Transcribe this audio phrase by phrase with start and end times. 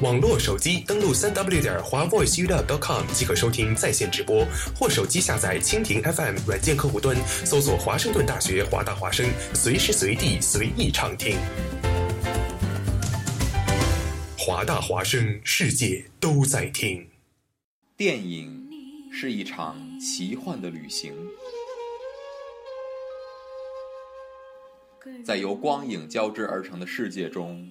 [0.00, 11.36] 网络手机登录三 w 点华 voiceup.com 即可收听在线直播，或手机下载蜻蜓 FM 软件客户端，搜索华盛顿大学华大华声，随时随地随意畅听。
[14.38, 17.06] 华大华声，世界都在听。
[17.94, 18.70] 电影
[19.12, 21.12] 是一场奇幻的旅行，
[25.22, 27.70] 在由光影交织而成的世界中。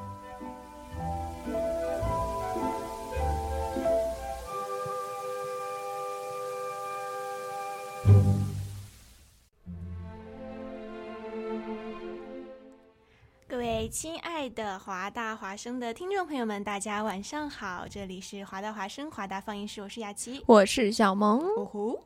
[13.89, 17.85] 亲爱的华大华生的听众朋友们，大家晚上好！
[17.89, 21.99] 这里是华大华生华大放映室，我是雅琪，我是小萌，呜呼，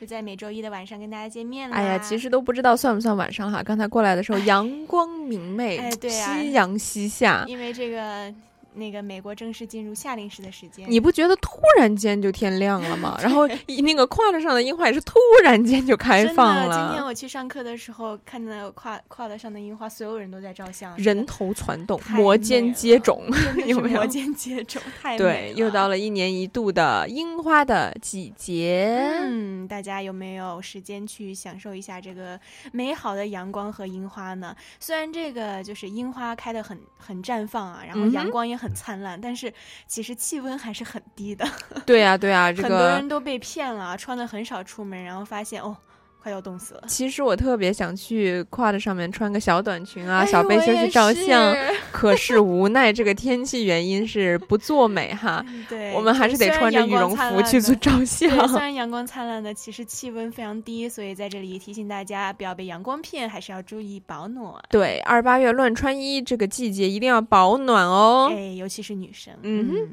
[0.00, 1.76] 就在每周一的晚上跟大家见面了。
[1.76, 3.62] 哎呀，其实都不知道算不算晚上哈。
[3.62, 8.34] 刚才过来的时候，阳光明媚，哎，对夕阳西下，因为这个。
[8.74, 13.18] 那个美国正式进入夏令时的时间，你不觉得突然间就天亮了吗？
[13.20, 13.48] 然后
[13.82, 16.86] 那个跨的上的樱花也是突然间就开放了。
[16.88, 23.20] 今天我去上课的时候，看到跨跨的上的樱花，所有人都在照相，人头攒动，摩肩接踵，
[23.66, 23.96] 有没有？
[23.96, 29.10] 摩肩接踵，太对，又到了一年一度的樱花的季节。
[29.20, 32.38] 嗯，大家有没有时间去享受一下这个
[32.70, 34.54] 美好的阳光和樱花呢？
[34.78, 38.59] 虽然这个就是樱花开的很很绽放啊，然后阳光也。
[38.60, 39.52] 很灿烂，但是
[39.86, 41.44] 其实气温还是很低的。
[41.86, 45.76] 对呀，对呀，很多人都被骗了，穿的很少出门，然后发现哦。
[46.22, 46.82] 快要冻死了。
[46.86, 51.56] 其实我特别想去跨的上面穿个小短裙啊、小背心去照相，
[51.90, 55.44] 可是无奈这个天气原因是不作美哈。
[55.68, 58.48] 对，我们还是得穿着羽绒服去做照相。
[58.48, 64.54] 虽然阳光灿烂的，其实气温非常低，所以在这里提醒大家不要被阳光骗，还是要注意保暖。
[64.68, 68.30] 对，二八月乱穿衣，这个季节一定要保暖哦。
[68.30, 69.32] 哎，尤其是女生。
[69.42, 69.88] 嗯。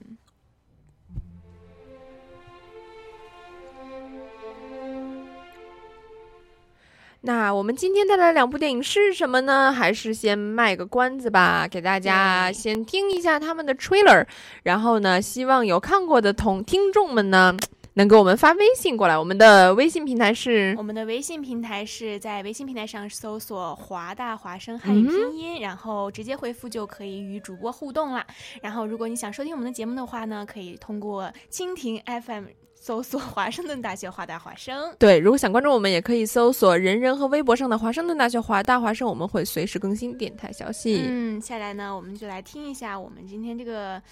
[7.22, 9.72] 那我们今天带来两部电影是什么呢？
[9.72, 14.26] 还是先卖个关子吧，给大家先听一下他们的 trailer，
[14.64, 17.58] 然后呢，希望有看过的同听众们呢，
[17.96, 19.18] 能给我们发微信过来。
[19.18, 28.26] 我们的微信平台是我们的微信平台是在微信平台上搜索“华大华声汉语拼音”，然后直接回复就可以与主播互动啦。
[28.62, 32.46] 然后，如果你想收听我们的节目的话呢，可以通过蜻蜓 FM
[32.77, 34.95] 搜索华盛顿大学华大华声。
[34.99, 41.05] 对，如果想关注我们，也可以搜索人人和微博上的华盛顿大学华大华声，我们会随时更新电台消息。
[41.07, 44.03] 嗯，下来呢，我们就来听一下我们今天这个，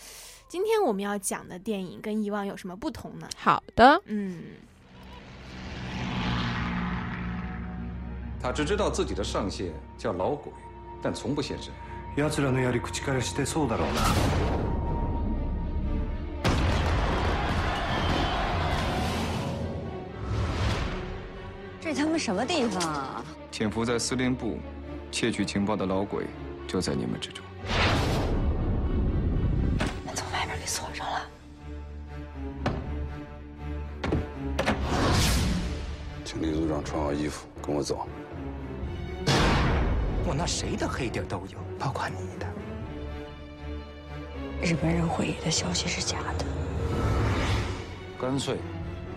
[0.48, 3.28] 今天我们要讲的电影跟以往有什么不同呢？
[3.36, 4.38] 好的，嗯，
[8.40, 10.52] 他只知道自己的上线叫老鬼，
[11.02, 11.72] 但从不现身。
[12.16, 14.00] 奴らのやり口からしてそうだろうな
[21.85, 23.23] 这他妈什么地方啊？
[23.51, 24.57] 潜伏在司令部
[25.11, 26.25] 窃取情报的老鬼
[26.67, 27.45] 就在你们之中。
[30.03, 31.21] 门从外面给锁上了。
[36.23, 38.07] 请李组长穿好衣服，跟我走。
[40.25, 42.47] 我那谁的黑底都有，包括你的。
[44.59, 46.45] 日本人会议的消息是假的。
[48.19, 48.57] 干脆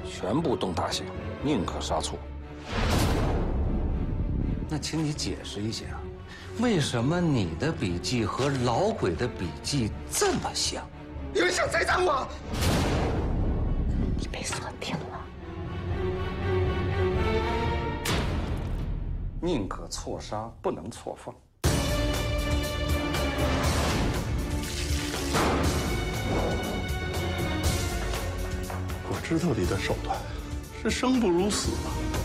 [0.05, 1.07] 全部动大刑，
[1.43, 2.19] 宁可杀错。
[4.71, 5.87] 那请你解释一下，
[6.61, 10.87] 为什么你的笔记和老鬼的笔记这么像？
[11.33, 12.29] 你们想栽赃我？
[14.19, 15.25] 你被锁定了。
[19.41, 21.35] 宁可错杀，不能错放。
[29.11, 30.15] 我知道你的手段
[30.83, 32.18] 是生不如死啊！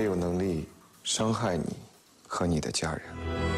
[0.00, 0.66] 没有能力
[1.04, 1.76] 伤害你
[2.26, 3.49] 和你的家人。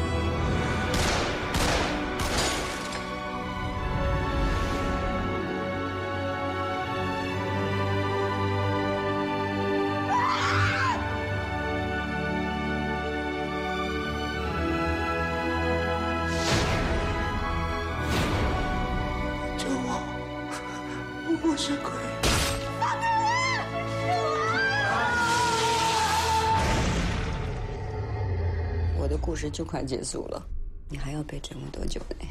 [29.83, 30.41] 结束了，
[30.89, 32.27] 你还要被折磨多久呢？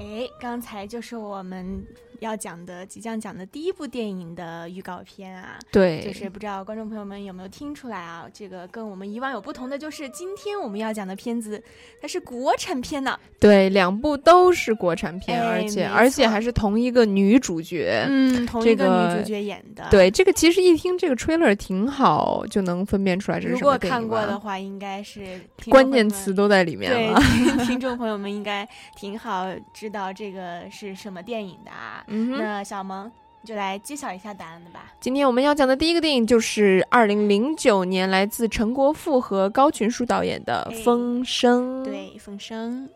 [0.00, 1.84] 哎，刚才就是我们
[2.20, 5.58] 要讲的、即将讲的第一部电影的预告片啊。
[5.70, 8.26] 对，就是不知道观众朋友们有没有听出来啊？
[8.32, 11.62] 这个跟我们以往有不同的，就是今天我们要讲的片子，
[12.00, 13.18] 它是国产片呢。
[13.38, 18.04] 对，两部都是国产片，哎而且而且还是同一个女主角。
[18.08, 19.86] 嗯，同一个女主角演的。
[19.90, 27.20] 对，这个其实一听这个 trailer 挺好，就能分辨出来这是如果什么电影看过的话，应该是关键词都在里面了。
[27.20, 32.04] 听听众朋友们应该挺好知道这个是什么电影的啊。
[32.08, 33.10] 嗯那小萌
[33.40, 34.92] 你就来揭晓一下答案的吧。
[35.00, 41.82] 今天我们要讲的第一个电影就是二零零九年来自陈国富和高群书导演的《风声》。
[41.84, 42.88] 对，《风声》。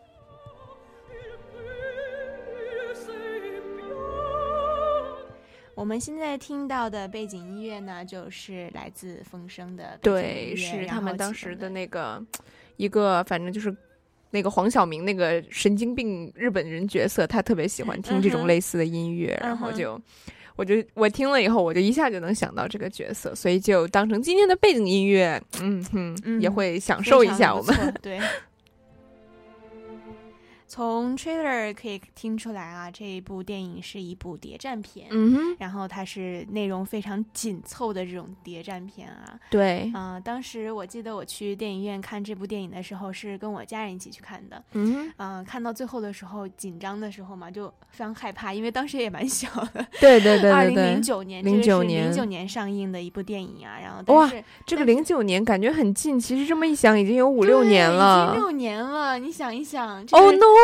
[5.75, 12.23] 我们现在听到的背景音乐呢，就是来自《风声》的对，是他们当时的那个
[12.77, 13.75] 一个，反正就是
[14.33, 19.97] 那个黄晓明那个神经病日本人角色，他特别喜欢听这种类似的音乐，然后就。
[20.55, 27.93] 我就我听了以后，我就一下就能想到这个角色，所以就当成今天的背景音乐，嗯哼，也嗯会享受一下我们。
[28.03, 28.19] 对。
[30.73, 39.39] 从 trailer 可以听出来啊，这一部电影是一部谍战片，嗯哼，然后它是内容非常紧凑的这种谍战片啊。
[39.51, 44.63] 对，啊、当时我记得我去电影院看这部电影的时候，是跟我家人一起去看的。
[44.71, 49.85] 嗯哼，嗯、看到最后的时候，紧张的时候嘛，就非常害怕，因为当时也蛮小的。
[49.99, 53.77] 对对对二零零九年，零九零九年年上映的一部电影啊。
[53.79, 54.27] 然后但哇，
[54.65, 58.41] 这个零九年感觉很近，其实这么一想，已经有五六年了已经。
[58.41, 59.19] 六年了。
[59.19, 60.62] 你想一想，这哦个 no！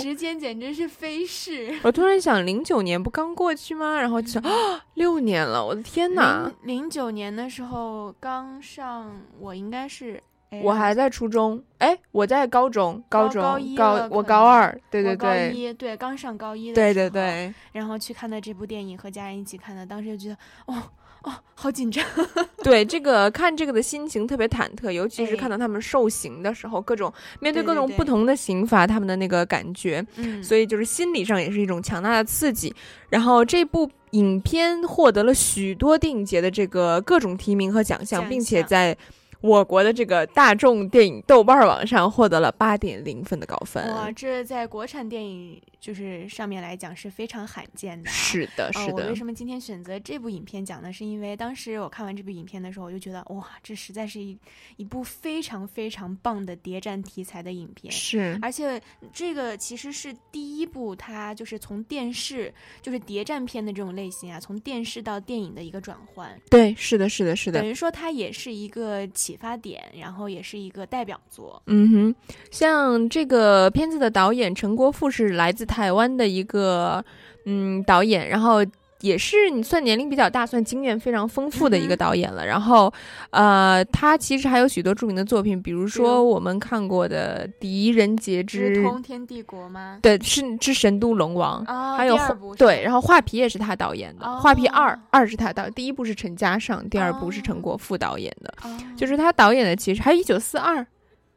[0.00, 1.78] 时间简直是飞逝。
[1.84, 4.00] 我突然想，零九年不刚过去吗？
[4.00, 6.50] 然后就想，啊， 六年了，我的天哪！
[6.62, 10.22] 零零九年的时候刚上，我应该是
[10.62, 13.42] 我还在初中，哎，我在高中，高中
[13.76, 20.82] 高我高二，对对对，高一对刚上高一的对对对，然后去看的这部电影，和家人一起看的，当时就觉得哦。
[21.24, 22.04] 哦，好紧张！
[22.62, 32.74] 对这个看这个的心情特别忐忑，尤其是看到他们受刑的时候，各种面对各种不同的刑罚，他们的那个感觉，嗯，所以就是心理上也是一种强大的刺激。
[33.08, 38.96] 然后这部影片获得了许多电影节的这个各种提名和奖项，并且在。
[39.42, 48.10] 我国的这个大众电影豆瓣网上获得了八点零分的高分，哇，这在国产电影就是上面来讲是非常罕见的。
[48.10, 49.04] 是的，是的。
[49.04, 50.92] 我为什么今天选择这部影片讲呢？
[50.92, 54.38] 是因为当时我看完这部影片的时候，我就觉得哇，这实在是一
[54.76, 57.90] 一部非常非常棒的谍战题材的影片。
[57.92, 58.80] 是，而且
[59.12, 66.30] 这个其实是第一部，它就是从电视就是谍战片的这种类型啊，从电视到电影的一个转换。
[66.50, 67.60] 对，是的，是的，是的。
[67.60, 69.00] 等于说它也是一个。
[69.12, 71.62] 启发点，然后也是一个代表作。
[71.66, 72.14] 嗯哼，
[72.50, 77.02] 像这个片子的导演陈国富是来自台湾的一个
[77.46, 78.64] 嗯导演，然后。
[79.02, 82.44] 也是你算年龄比较大，算经验非常丰富的一个导演了。
[82.44, 82.92] 然后，
[83.30, 89.98] 呃，他其实还有许多著名的作品，比如说我们看过的《狄仁杰之通天帝国》吗？
[90.02, 91.64] 对，是《之神都龙王》。
[91.96, 92.18] 还有
[92.58, 98.52] 对，然后《画皮》也是他导演的，《画皮二》二是他导，第一部是陈嘉上，第二部是陈国富导演的，
[98.98, 99.74] 就是他导演的。
[99.74, 100.76] 其实还有《一九四二》。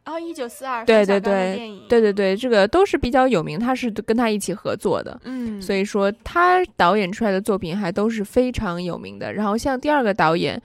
[0.05, 9.31] 哦，一九四二，对对对，对对对，这个都是比较有名，他是跟他一起合作的，嗯，所以说他导演出来的作品还都是非常有名的。
[9.31, 10.61] 然后像第二个导演，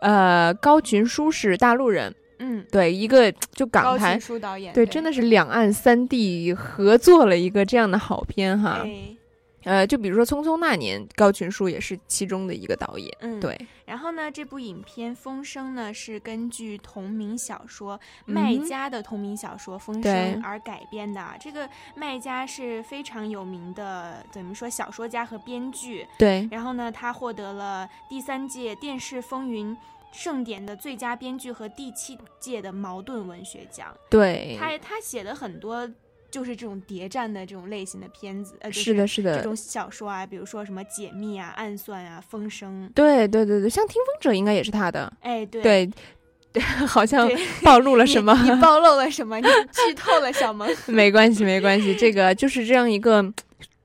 [0.00, 8.86] 呃，高群书是大陆人，嗯，对，一个就港台，导演，对，真的是两岸三地合作了一个这样的好片哈。
[9.64, 13.16] 呃，就比如说《匆匆那年》，高群书也是其中的一个导演。
[13.20, 13.58] 嗯，对。
[13.84, 20.12] 然后呢，这部影片《风声》呢是根据同名小说麦家的同名小说《风声》
[20.44, 21.22] 而改编的。
[21.40, 26.06] 这个麦家是非常有名的，怎么说小说家和编剧。
[26.18, 26.48] 对。
[26.50, 29.76] 然后呢，他获得了第三届电视风云
[30.12, 33.94] 盛典的最佳编剧和第七届的茅盾文学奖。
[34.10, 34.56] 对。
[34.58, 35.88] 他他写的很多。
[36.32, 47.30] 就是这种谍战的这种类型的片子，呃，是的，是的，这种小说啊，比如说什么解密啊、暗算啊、风声，对，对，对，对，像听风者应该也是他的，哎，对，对， 好像
[47.62, 48.32] 暴露了什么？
[48.42, 49.36] 你暴露了什么？
[49.38, 50.68] 你剧透了小萌？
[50.88, 53.32] 没关系，没关系，这个就是这样一个。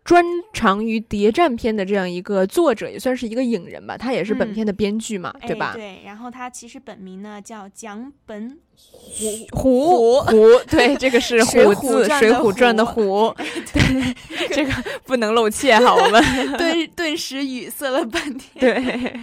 [0.08, 0.24] 专
[0.54, 3.98] 长于谍战片的这样一个作者，也算是一个影人吧。
[3.98, 5.74] 他也是本片的编剧嘛，对吧？
[5.76, 6.02] 对。
[6.06, 13.36] 然后他其实本名呢叫蒋本虎虎虎，对， 这个是虎字，《水浒传》的虎。
[13.74, 14.72] 对，这个
[15.04, 16.24] 不能露怯哈，我们
[16.58, 18.62] 顿顿时语塞了半天。
[18.62, 19.20] 对。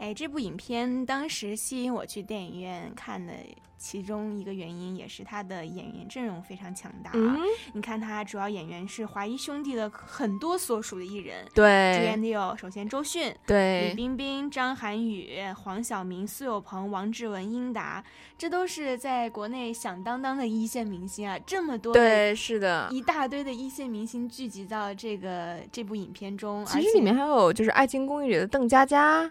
[0.00, 3.32] 哎，这部影片当时吸引我去电影院看的。
[3.84, 7.36] 其中一个原因也是他的演员阵容非常强大啊！
[7.74, 18.02] 你看他主要演员是华谊兄弟的很多所属的艺人，对，主演的有首先周迅，对，李冰冰、张涵予、黄晓明、苏有朋、王志文、英达，
[18.38, 21.38] 这都是在国内响当当的一线明星啊！
[21.46, 29.30] 这么多，对，是的，一大堆的一线明星聚集到这个这部影片中，其实里面还有就是《爱情公寓》里的邓家佳。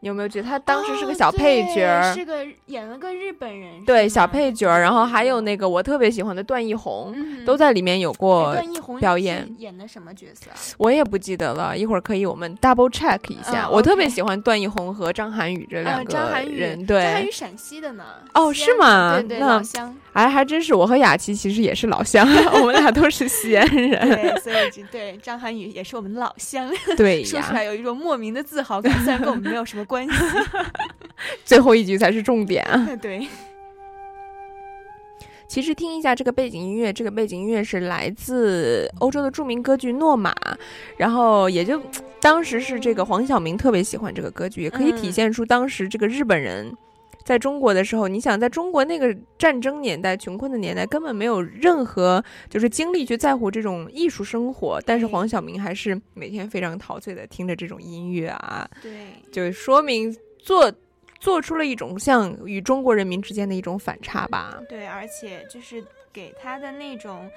[0.00, 2.14] 你有没有觉得他当时是个小配角？
[2.14, 3.82] 是个演了个日本人。
[3.84, 4.68] 对，小配角。
[4.68, 7.14] 然后还有那个我特别喜欢的段奕宏，
[7.46, 8.54] 都在里面有过
[9.00, 9.48] 表演。
[9.58, 10.50] 演的什么角色？
[10.76, 13.68] 我也不记得了，一会儿可以我们 double check 一下。
[13.68, 16.14] 我特别喜欢段奕宏和张涵予这两个
[16.46, 16.84] 人。
[16.84, 18.04] 对，张涵予陕西的呢。
[18.34, 19.16] 哦，是吗？
[19.18, 19.96] 对对，老乡。
[20.12, 22.26] 哎，还真是，我和雅琪其实也是老乡，
[22.60, 23.90] 我们俩都是西安人。
[23.90, 26.70] 对，所以对张涵予也是我们的老乡。
[26.96, 29.85] 对说出来有一种莫名的自豪感，虽然跟我们没有什么。
[29.86, 30.14] 关系，
[31.44, 32.88] 最后一句才是重点啊！
[33.00, 33.26] 对，
[35.48, 40.32] 其实听一下这个背景音乐，这个背景音乐是来自欧洲的著名歌剧《诺玛》，
[40.96, 41.80] 然后也就
[42.20, 46.76] 当时是这个黄晓明特别喜欢这个歌剧，也可以体现出当时这个日本人
[47.26, 58.92] 在中国的时候，你想在中国那个战争年代、穷困的年代，根本没有任何就是精力去在乎这种艺术生活，但是黄晓明还是每天非常陶醉的听着这种音乐啊，对，
[59.30, 60.72] 就说明做。
[61.18, 64.60] 做出了一种像与中国人民之间的一种反差吧。
[64.68, 67.28] 对，而且就是给他的那种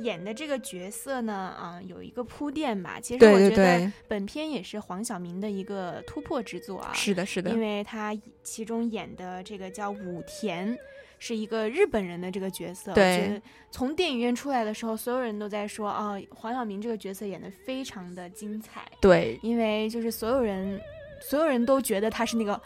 [0.00, 2.98] 演的这个角色呢，啊，有一个铺垫吧。
[3.00, 6.92] 其实我觉得本片也是黄晓明的一个突破之作啊。
[6.94, 7.50] 是的，是的。
[7.50, 10.76] 因为他其中演的这个叫武田，
[11.18, 12.92] 是一个日本人的这个角色。
[12.94, 13.40] 对。
[13.70, 18.82] 从电影院出来的时候，所有人都在说啊，黄晓明这个角色演的非常的精彩。
[19.00, 19.38] 对。
[19.42, 20.80] 因为就是所有人。
[21.20, 22.58] 所有人都觉得他是那个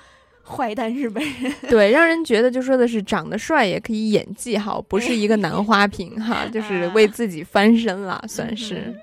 [0.44, 1.52] 坏蛋日本人。
[1.70, 8.94] 对，让人觉得就说的是长得帅也可以演技好，不是一个 男花瓶哈，就是为自己翻身了，算是。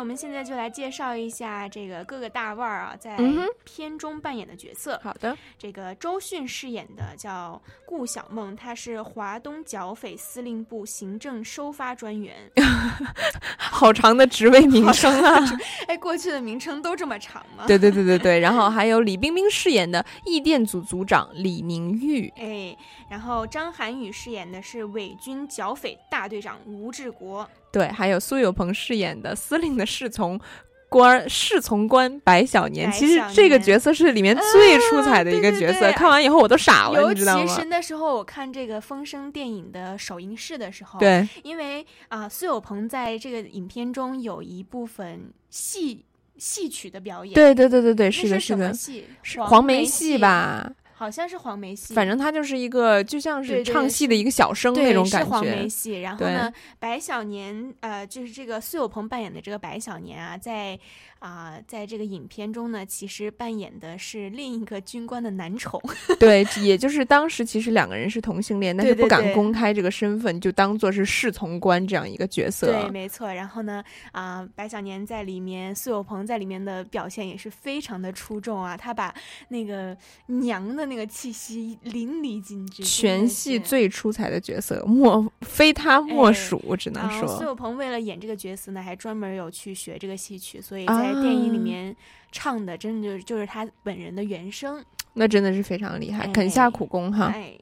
[0.00, 3.18] 那我们现在就来介绍一下这个各个大腕儿啊，在
[3.64, 4.98] 片中扮演的角色。
[5.04, 12.34] 好的，这个周迅饰演的叫顾小梦，她是华东剿匪司令部行政收发专员。
[13.58, 15.38] 好长的职位名称啊！
[15.86, 17.64] 哎，过去的名称都这么长吗？
[17.66, 18.40] 对对对对对。
[18.40, 22.32] 然后还有李冰冰饰演的义电组组长李明玉。
[22.38, 22.74] 哎，
[23.10, 27.46] 然后张涵予饰演的是伪军剿匪大队长吴志国。
[27.72, 30.40] 对，还有苏有朋饰演的司令的侍从
[30.88, 35.92] 官侍从官白小年，其实这个角色是里面最出彩的一个角色。
[35.92, 37.42] 看完以后我都傻了，你知道吗？
[37.42, 46.04] 尤其是那时候我看这个《风声》电影的首映式的时候，对，因为啊，苏有朋在这个影片中有一部分戏
[46.36, 49.06] 戏曲的表演，对对对对对，是的，是的，戏
[49.38, 50.72] 黄梅戏吧。
[51.00, 55.24] 好像是黄梅戏，反正他就是一个就像是唱戏的一个小生那种感觉。
[55.24, 56.02] 是黄梅戏。
[56.02, 60.78] 然后呢，白小年，呃，就是这个苏有朋扮演的这个白小年啊，在。
[61.20, 65.80] 啊，在这个影片中呢，其实扮演的是另一个军官的男宠。
[66.18, 72.72] 对，也就是当时其实两个人是同性恋，但是不敢公开这个身份，就当做是侍从官这样一个角色。
[72.72, 73.30] 对，没错。
[73.30, 79.14] 然后呢，啊，白小年在里面，苏有朋在里面的表现也是非常的出众啊，他把
[79.48, 79.94] 那个
[80.26, 82.82] 娘的那个气息淋漓尽致。
[82.82, 87.28] 全戏最出彩的角色，莫非他莫属，只能说。
[87.36, 91.09] 苏有朋为了演这个角色呢，还专门有去学这个戏曲，所以在。
[91.14, 91.94] 电影里面
[92.32, 97.32] 唱的，真的就是就是他本人的原声，那真的是非常厉害，肯下苦功哈。
[97.34, 97.58] 哎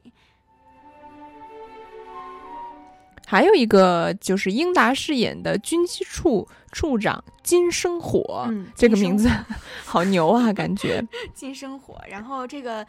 [3.25, 9.29] 还有一个就是英达饰演的军机处处长金生火，这个名字
[9.85, 10.99] 好牛啊，感觉
[11.31, 12.01] 金生火。
[12.09, 12.85] 然后这个。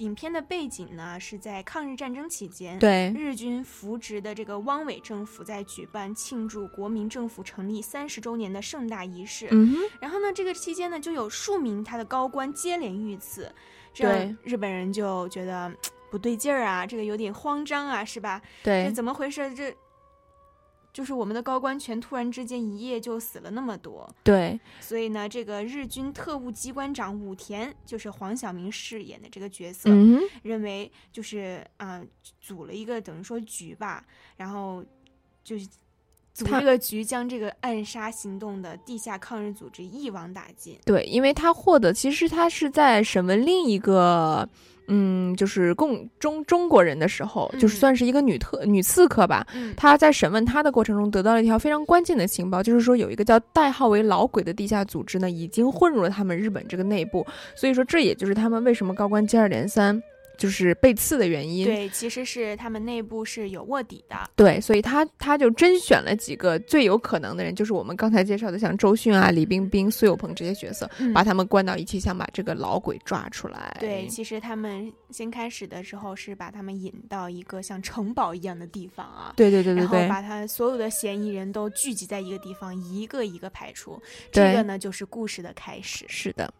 [0.00, 9.48] 影片的背景呢是在抗日战争期间，对日军扶植的这个汪伪政府在举办庆祝国民政府成立三十周年的盛大仪式。
[9.50, 13.52] 嗯然后呢，这个期间呢就有数名他的高官接连遇刺，
[13.92, 15.70] 这日本人就觉得
[16.10, 18.40] 不对劲儿啊，这个有点慌张啊，是吧？
[18.62, 19.54] 对，这怎么回事？
[19.54, 19.74] 这。
[20.92, 29.88] 就是我们的高官全突然之间一夜就死了那么多，对，所以呢，这个日军特务机关长武田就是黄晓明饰演的这个角色，
[30.42, 32.02] 认为就是啊，
[32.40, 34.04] 组了一个等于说局吧，
[34.36, 34.84] 然后
[35.44, 35.68] 就是
[36.32, 40.78] 组这个局，将这个暗杀行动的地下抗日组织一网打尽。
[40.84, 44.48] 对，因为他获得，其实他是在审问另一个。
[44.92, 49.46] 嗯，就是共中中国人的时候，就是算是一个女特女刺客吧。
[49.76, 57.24] 他在审问他的过程中，得到了一条非常关键的情报，就是说有一个叫代号为“老鬼”的地下组织呢，已经混入了他们日本这个内部。
[57.54, 60.02] 所以说，这也就是他们为什么高官接二连三。
[60.40, 73.76] 就是被刺的原因，对，其实是他们内部是有卧底的，对，所以他他就甄选了几个最有可能的人，就是我们刚才介绍的像周迅啊、李冰冰、苏有朋这些角色，把他们关到一起，想把这个老鬼抓出来。
[73.78, 84.00] 对，其实他们先开始的时候是把他们引到一个像城堡一样的地方啊，对对对对对，然后把他所有的嫌疑人都聚集在一个地方，一个一个排除，
[84.32, 86.06] 这个呢就是故事的开始。
[86.08, 86.50] 是的。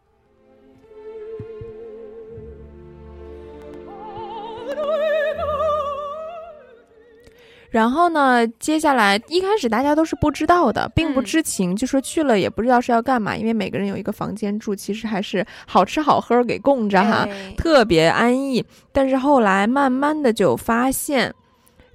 [7.71, 8.45] 然后呢？
[8.59, 18.65] 接下来一开始大家都是不知道的，并不知情，就说去了也不知道是要干嘛，因为每个人有一个房间住，其实还是好吃好喝给供着哈，特别安逸。
[18.91, 21.33] 但是后来慢慢的就发现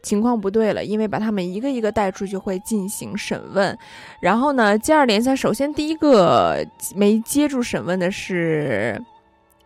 [0.01, 3.77] 情况不对了，因为把他们一个一个带出去会进行审问。
[4.21, 8.97] 然后呢，接二连三，首先第一个没接住审问的是。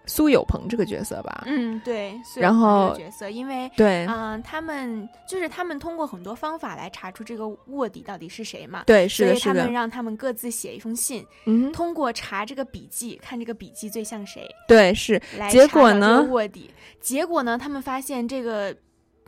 [0.09, 18.75] 苏有朋这个角色吧，嗯，对，然后角色，因为对，嗯，他们就是他们通过很多方法来查出这个卧底到底是谁嘛，对，是的，所以他们让他们各自写一封信，嗯，通过查这个笔记，看这个笔记最像谁，对，是，结果呢，卧底，结果呢，他们发现这个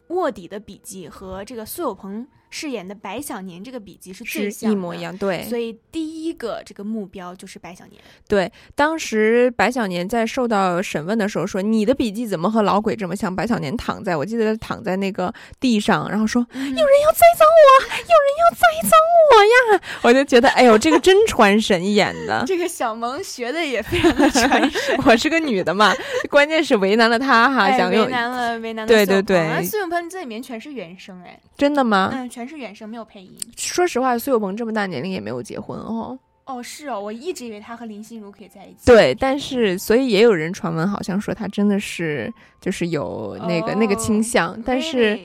[0.08, 2.28] 卧底的笔记和这个苏有朋。
[2.52, 8.00] 饰演的白小年这个笔记是最一模一样，对，所以第一个这个目标就是白小年。
[8.28, 19.00] 对，当时白小年在受到审问的时候说：“你的笔记怎么和老鬼这么像？”白小年躺在我记得躺在那个地上，然后说：“有人要栽赃我，有人要栽赃
[19.32, 22.44] 我呀！” 我就觉得，哎呦，这个真传神演的。
[22.46, 25.00] 这个小萌学的也非常的传 神。
[25.06, 25.94] 我是个女的嘛，
[26.30, 32.10] 关键是为难了他哈，想用为难了为难了对对对，苏永朋这里面全是原声哎，真的吗？
[32.14, 32.41] 嗯，全。
[32.42, 33.38] 全是原声，没有配音。
[33.56, 36.18] 说实话，苏有朋这么大年龄也没有结婚哦。
[36.46, 38.86] 哦，是哦，我一直以为他和林心如可以在一起。
[38.86, 45.20] 对，但是所以也有人传闻，好像说他真的是就是有那个、那个倾向，但是。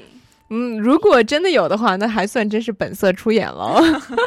[0.48, 3.83] 嗯，如果真的有的话，那还算真是本色出演了。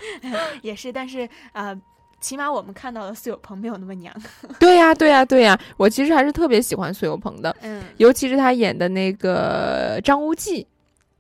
[0.62, 1.74] 也是，但是呃，
[2.20, 4.14] 起码我们看到的苏有朋没有那么娘。
[4.60, 10.68] 对呀、对呀、对呀、我其实还是特别喜欢苏有朋的，嗯，尤其是他演的那个张无忌，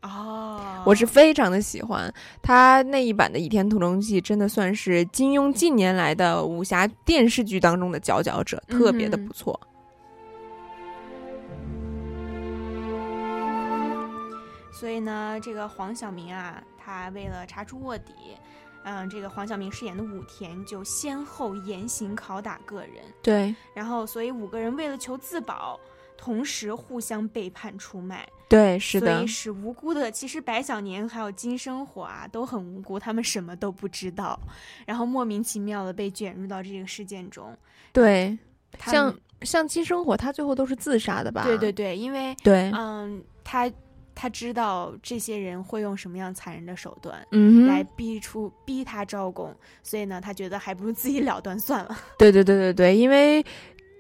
[0.01, 2.12] 哦，我是非常的喜欢。
[2.41, 9.59] 他那一版的《倚天屠龙记》，真的算是金庸近年来的武侠电视剧当中的佼佼者，特别的嗯不错。
[14.71, 18.13] 所以呢，这个黄晓明啊，他为了查出卧底，
[18.85, 23.53] 嗯，这个黄晓明饰演的武田就先后严刑拷打个人，对。
[23.73, 25.77] 然后所以五个人为了求自保，
[26.21, 34.38] 同时互相背叛出卖，对，是的所以，使无辜的，其实白小年还有金生火啊都很无辜，他们什么都不知道，
[34.86, 37.58] 然后莫名其妙的被卷入到这个事件中。
[37.93, 38.38] 对，
[38.86, 41.43] 像像金生火，他最后都是自杀的吧？
[41.45, 43.71] 对对对，因为对嗯，他
[44.13, 51.97] 他知道这些人会用什么样残忍的手段，嗯来逼出逼他招供，所以呢，他觉得还不如自己了断算了。
[52.17, 53.41] 对对对对对，因为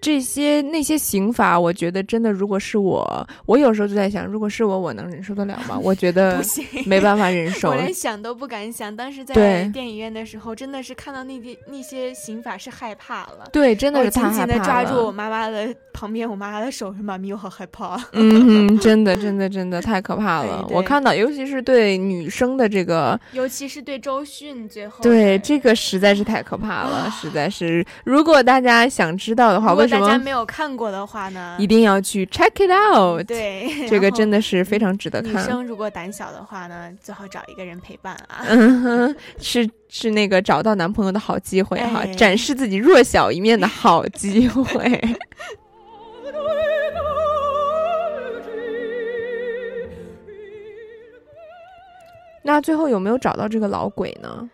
[0.01, 5.77] 这些那些刑罚，我觉得真的，如果是我，我有时候就在想，如果是我，我能忍受得了吗？
[5.83, 6.41] 我觉得
[6.85, 7.75] 没办法忍受 我。
[7.75, 8.95] 连想都不敢想。
[8.95, 13.49] 当时在电影院的时候，真的是看到那些那些刑法是害怕了。
[13.51, 20.65] 对，真的是太紧紧的抓住我妈妈的旁边，我妈妈的手说：“妈咪，我好害怕。”嗯哼，真的真的真的太可怕了。
[20.71, 27.85] 我看到，尤其是对女生的这个，尤其是对周迅最后对这个实在是太可怕了，实在是。
[28.05, 33.25] 如果大家想知道的话，如果为什么大家没有看过的话呢，一定要去 check it out？
[33.27, 35.37] 对 这个真的是非常值得看女。
[35.39, 38.45] 生如果胆小的话呢，最好找一个人陪伴啊。
[38.47, 44.63] 嗯哼，是是那个找到男朋友的好机会哈，哎展示自己弱小一面的好机会。
[52.41, 54.49] 那最后有没有找到这个老鬼呢？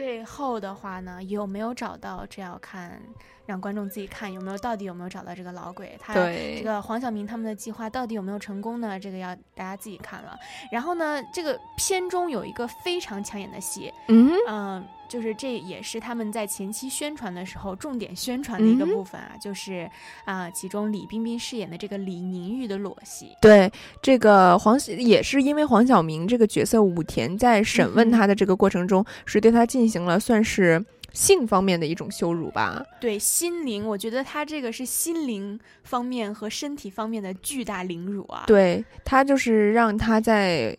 [0.00, 2.24] 最后的话呢，有没有找到？
[2.24, 2.98] 这要看
[3.44, 5.94] 让观众自己看有没有到底有没有找到这个老鬼。
[6.00, 8.98] 他这个黄晓明他们的计划到底有没有成功呢？
[8.98, 10.34] 这个要大家自己看了。
[10.72, 19.90] 然后呢，这个片中有一个非常抢眼的戏，嗯嗯、就是这也是他们在前期宣传的时候重点宣传的一个部分啊，就是
[20.24, 23.36] 啊、其中李冰冰饰演的这个李宁玉的裸戏。
[23.40, 23.70] 对，
[24.00, 32.80] 这个黄也是因为黄晓明这个角色武田在审问他的这个过程中，是对他进行了算是性方面的一种羞辱吧。
[33.00, 38.44] 对心灵，我觉得他这个是心灵方面和身体方面的巨大凌辱啊。
[38.46, 40.76] 对他就是让他在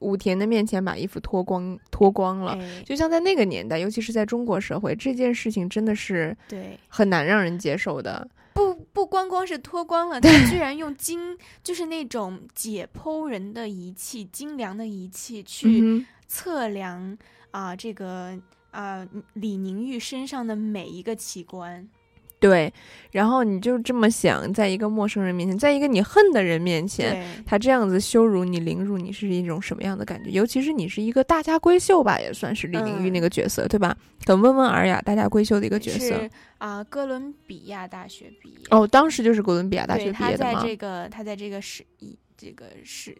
[0.00, 8.28] 武田的面前把衣服脱光脱光了，哎就像在那个年代，尤其是在中国社会，这件事情真的是对很难让人接受的。
[8.52, 17.16] 不不光光是脱光了， 他居然用精，就是那种解剖人的仪器、精良的仪器去测量
[17.52, 18.36] 啊、这个
[18.72, 21.88] 啊、李宁玉身上的每一个器官。
[22.40, 22.72] 对，
[23.12, 30.30] 然后你就这么想，在一个陌生人面前，在一个你恨的人面前，他这样子羞辱你、凌辱你，是一种什么样的感觉？
[30.30, 33.94] 尤其是你是一个大家闺秀吧，也算是李玲玉那个角色，对吧？
[34.24, 35.98] 很温文尔雅、大家闺秀的一个角色。
[35.98, 38.58] 是啊、哥伦比亚大学毕业。
[38.70, 40.52] 哦，当时就是哥伦比亚大学毕业的吗？
[40.54, 43.16] 他在这个他在这个是一这个饰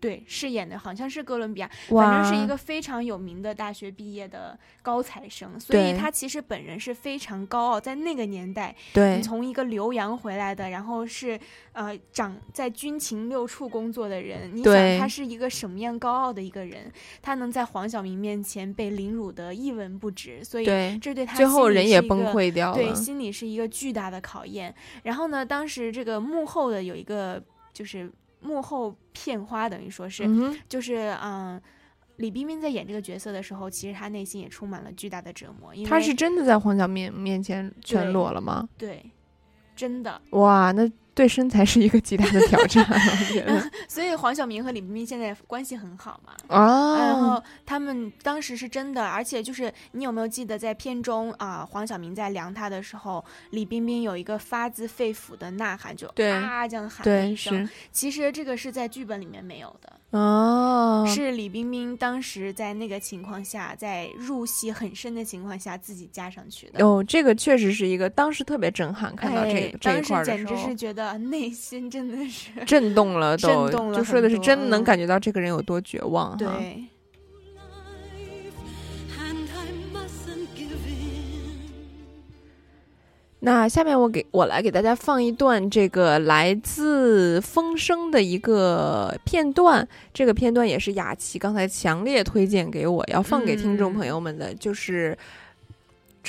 [0.00, 11.38] 对饰演的好像是哥伦比亚，哇反正是一个非常有名的大学毕业的高材生，所以他其实本人是非常高傲，在那个年代，对你从一个留洋回来的，然后是
[11.72, 16.92] 呃长在军情六处工作的人，你想他是一个什么样高傲的一个人？
[17.20, 20.64] 他能在黄晓明面前被凌辱的一文不值，所以
[21.00, 24.74] 这对他最后人也崩溃掉对，心里是一个巨大的考验。
[25.02, 31.60] 然后呢，当时这个幕后的有一个就是幕后片花，等于说是、嗯就是嗯。
[32.18, 38.68] 李冰冰在演这个角色的时候，其实她内心也充满了巨大的折磨，因为他是真的在黄晓明面前全裸了吗？
[38.76, 39.08] 对，
[39.76, 40.20] 真的。
[40.30, 43.70] 哇，那对身材是一个极大的挑战， 我觉得。
[43.88, 46.32] 所以黄晓明和李冰冰现在关系很好嘛。
[46.46, 57.72] 哦然后他们当时是真的，而且就是你有没有记得在片中啊、黄晓明在量他的时候，李冰冰有一个发自肺腑的呐喊，就啊这样喊了对一声是。
[57.90, 59.92] 其实这个是在剧本里面没有的。
[60.10, 66.82] 哦，是李冰冰当时在那个情况下，在入戏很深的情况下自己加上去的。
[66.82, 76.36] 哦，这个确实是一个当时特别震撼，看到这哎个、这一当时块儿的时候简直是觉得内心真的是震动了都，震动了就说的是真能嗯感觉到这个人有多绝望哈。
[76.38, 76.84] 对。
[83.40, 95.16] 那下面我给我来给大家放一段这个来自《风声》的一个片段，这个片段也是雅琪刚才强烈推荐给我要放给听众朋友们的，就是。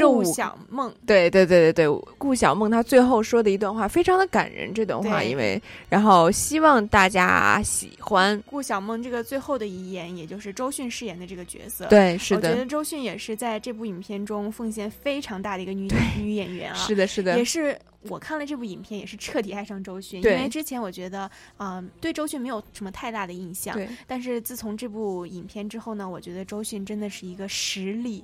[0.08, 8.42] 顾小梦，对对对对对，顾小梦她最后说的一段话非常的感人，这段话因为然后希望大家喜欢。
[8.46, 28.24] 顾小梦这个最后的遗言，也就是周迅饰演的这个角色，对，是的，我觉得周迅也是在这部影片中奉献非常大的一个女女演员啊， 是的，是的，也是我看了这部影片也是彻底爱上周迅，因为之前我觉得啊对周迅没有什么太大的印象，但是自从这部影片之后呢，我觉得周迅真的是一个实力。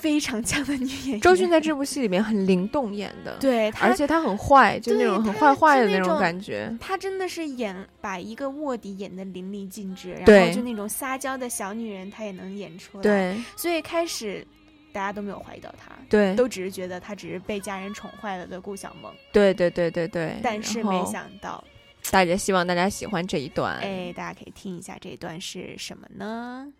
[0.00, 6.72] 非常强的女演员，周迅在这部戏里面很灵动演的，对，而且她很坏，就那种很坏坏的那种感觉。
[6.80, 13.02] 她真的是演把一个卧底演的淋漓尽致，然后就那种撒娇的小女人，她也能演出来。
[13.02, 14.46] 对，所以开始
[14.92, 19.12] 大家都没有怀疑到她，对，都只是觉得她只是被家人宠坏了的顾小萌。
[19.32, 21.62] 对对对对对，但是没想到，
[22.10, 26.72] 大家希望大家喜欢这一段，哎，大家可以听一下这一段是什么呢？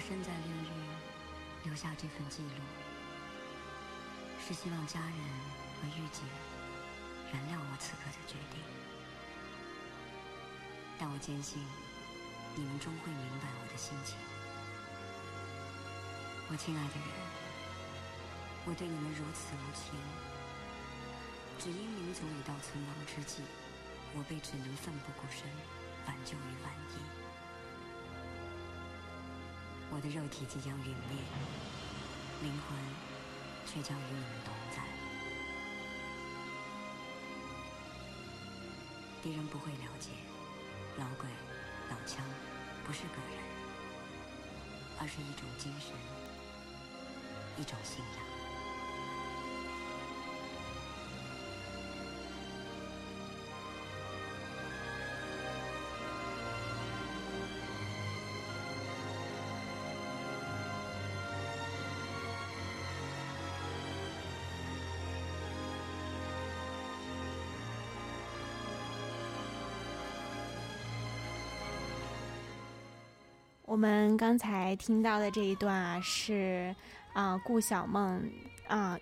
[0.00, 0.68] 身在炼狱，
[1.64, 2.62] 留下这份记录，
[4.46, 5.18] 是希望家人
[5.80, 6.22] 和玉姐
[7.32, 8.60] 原谅我此刻的决定。
[10.98, 11.64] 但我坚信，
[12.56, 14.16] 你们终会明白我的心情。
[16.50, 17.08] 我亲爱的人，
[18.64, 19.94] 我对你们如此无情，
[21.58, 23.42] 只因民族已到存亡之际，
[24.14, 25.42] 我辈只能奋不顾身，
[26.06, 27.17] 挽救于万一。
[29.90, 31.18] 我的肉体即将陨灭，
[32.42, 32.76] 灵魂
[33.66, 34.82] 却将与你们同在。
[39.22, 40.10] 敌人不会了解，
[40.96, 41.28] 老鬼、
[41.90, 42.24] 老枪
[42.86, 43.42] 不是个人，
[45.00, 45.90] 而是一种精神，
[47.56, 48.37] 一种信仰。
[73.68, 76.74] 我们刚才听到的这一段啊，是
[77.12, 78.18] 啊顾小梦
[78.66, 78.98] 啊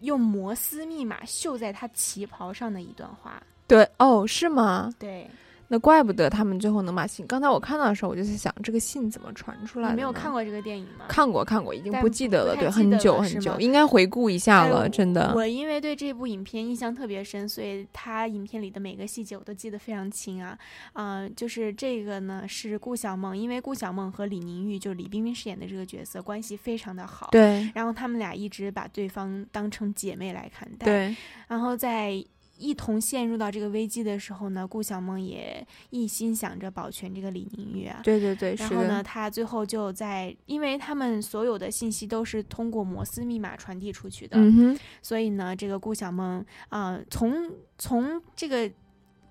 [0.00, 3.42] 用摩斯密码绣在她旗袍上的一段话。
[3.66, 4.92] 对，哦，是吗？
[4.98, 5.26] 对。
[5.72, 7.26] 那怪不得他们最后能把信。
[7.26, 9.96] 刚才我看到的时候，我就在想，这个信怎么传出来的？
[9.96, 11.06] 没有看过这个电影吗？
[11.08, 12.54] 看过，看过，已经不记得了。
[12.54, 14.86] 对，很久很久，应该回顾一下了。
[14.86, 20.58] 真的，我因为对这部影片印象特别深，所以他影片里的每个细节我都记得非常清啊。
[20.92, 27.30] 嗯，就是这个呢，是顾小梦，因为顾小梦和李宁玉，就李冰冰饰演的这个角色关系非常的好。
[27.32, 27.66] 对。
[27.74, 30.84] 然后他们俩一直把对方当成姐妹来看待。
[30.84, 31.16] 对。
[31.48, 32.22] 然后在。
[32.58, 38.00] 一同陷入到这个危机的时候呢，顾晓梦也一心想着保全这个李宁玉啊。
[38.04, 44.38] 对对对，然后呢，他最后就在，因为他们所有的信息都是通过摩斯密码传递出去的，
[45.02, 48.70] 所以呢，这个顾晓梦啊，从从这个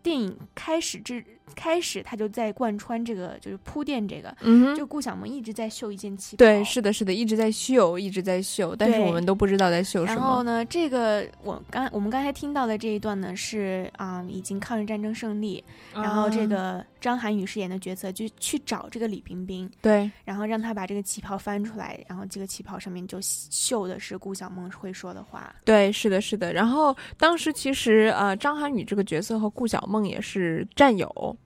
[0.03, 1.23] 电影开始至。
[1.55, 10.19] 开始他就在贯穿这个，就是铺垫这个，嗯，就顾小梦一直在绣一件旗袍，对，是的，是的，一直在绣，一直在绣，但是我们都不知道在绣什么。
[10.19, 26.53] 然后呢，这个我刚我们刚才听到的这一段呢，是啊，已经抗日战争胜利，然后这个张涵予饰演的角色就去找这个李冰冰，对，然后让他把这个旗袍翻出来，然后这个旗袍上面就绣的是顾小梦会说的话，对，是的，是的。
[26.53, 31.37] 然后当时其实呃，张涵予这个角色和顾小梦也是战友。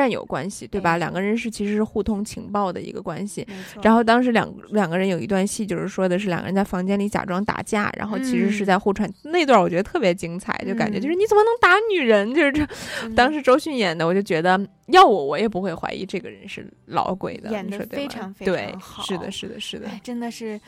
[0.00, 0.96] 战友关系，对吧？
[0.96, 3.46] 两个人是其实是互通情报的一个关系。
[3.82, 9.06] 然后当时两两个人有一段戏，就是说的是两个人在房间里假装打架，然后其实是在互传。
[9.24, 12.32] 那段我觉得特别精彩，就感觉就是你怎么能打女人？
[12.34, 12.66] 就是这，
[13.14, 19.02] 当时周迅演的，我就觉得要我我也不会怀疑这个人是老鬼的，演的非常非常好。
[19.02, 20.58] 是的，是的，是的，真的是。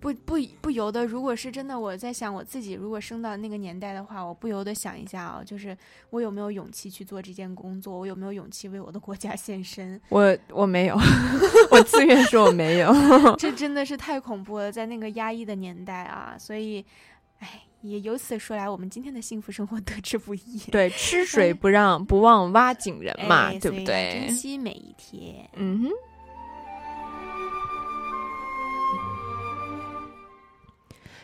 [0.00, 5.76] 不不不由得，如果是真的，我在想我自己，如果生到那个年代的话，我不由得想一下啊，就是
[6.08, 10.00] 我有没有勇气去做这件工作，我有没有勇气为我的国家献身？
[10.08, 10.96] 我我没有，
[11.70, 12.90] 我自愿说我没有。
[13.36, 16.82] 这真的是太恐怖了，在那个压抑的年代啊，所以，
[17.40, 20.58] 哎，也由此说来，我们今天的幸福生活得之不易。
[20.72, 24.24] 对，吃水不让，不忘挖井人嘛，对不对？
[24.26, 25.46] 珍惜每一天。
[25.56, 25.90] 嗯哼。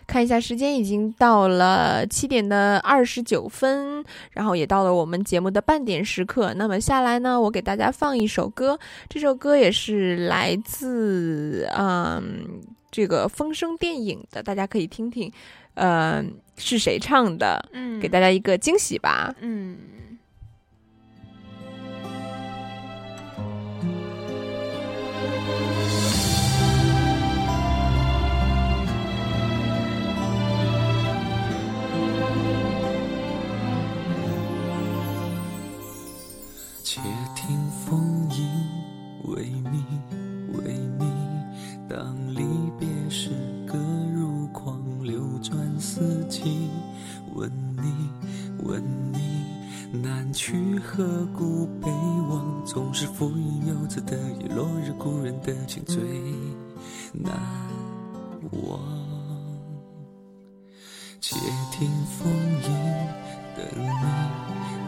[0.06, 6.54] 看一下时间，已经到了七点的二十九分，然后也到了我们节目的半点时刻。
[6.54, 15.30] 那么下来呢，我给大家放一首歌，这首歌也是来自嗯这个风声电影的，大家可以听听，
[15.74, 16.24] 呃，
[16.56, 17.68] 是谁唱的？
[17.72, 19.34] 嗯，给大家一个惊喜吧。
[19.40, 19.76] 嗯。
[36.88, 37.00] 且
[37.34, 38.48] 听风吟
[39.24, 39.84] 为你，
[40.52, 41.04] 为你。
[41.88, 42.44] 当离
[42.78, 43.30] 别时，
[43.66, 43.76] 歌
[44.14, 46.70] 如狂流转四季。
[47.34, 48.08] 问你，
[48.62, 48.80] 问
[49.12, 51.90] 你，南去何故北
[52.30, 52.64] 望？
[52.64, 56.00] 总是浮云游子的夜，落日故人的情最
[57.12, 57.36] 难
[58.62, 58.78] 忘。
[61.20, 61.34] 且
[61.72, 62.30] 听风
[62.62, 62.70] 吟，
[63.56, 63.90] 等你，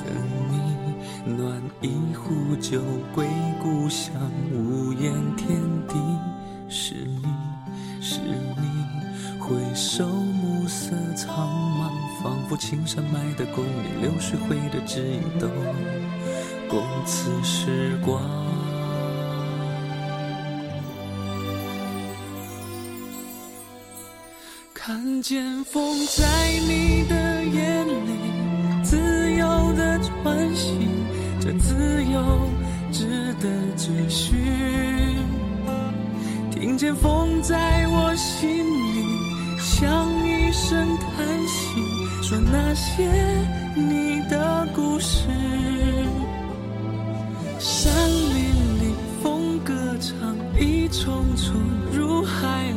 [0.04, 0.14] 等
[0.52, 0.77] 你。
[1.26, 2.80] 暖一壶酒
[3.14, 3.26] 归
[3.62, 4.12] 故乡，
[4.52, 5.94] 无言天地
[6.68, 7.22] 是你，
[8.00, 8.68] 是你。
[9.40, 11.90] 回首暮色苍茫，
[12.22, 15.48] 仿佛青山埋的功名，流水挥的指引，都
[16.68, 18.22] 共此时光。
[24.74, 26.24] 看见风在
[26.66, 27.86] 你的眼，
[28.88, 28.96] 自
[29.32, 30.88] 由的穿行。
[31.38, 32.48] 这自由
[32.90, 34.38] 值得追寻，
[36.50, 39.04] 听见风在我心里
[39.58, 41.82] 像一声叹息，
[42.22, 43.06] 说那些
[43.76, 45.28] 你的故事。
[47.58, 48.40] 山林
[48.80, 51.54] 里风歌唱，一重重
[51.92, 52.67] 如海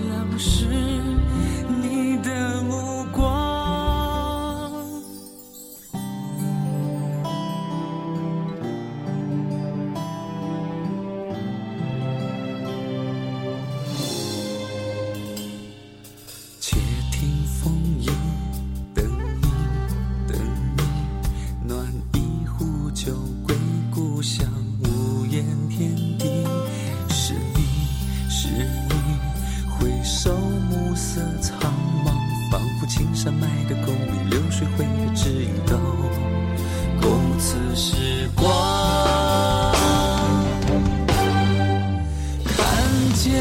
[43.23, 43.31] 剑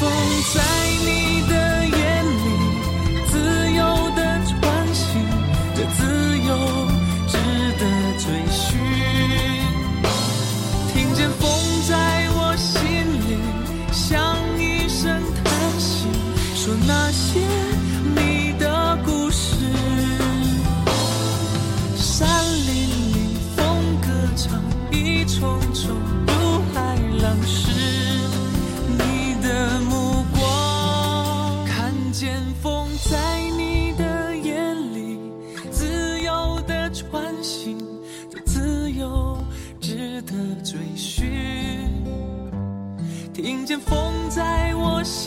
[0.00, 0.10] 锋
[0.54, 0.62] 在
[1.04, 1.25] 你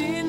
[0.02, 0.29] 我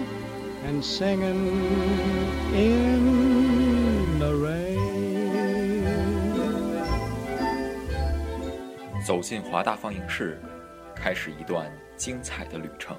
[0.65, 1.47] And singing
[2.53, 4.71] in the rain.
[9.03, 10.39] 走进华大放映室，
[10.95, 12.95] 开始一段精彩的旅程。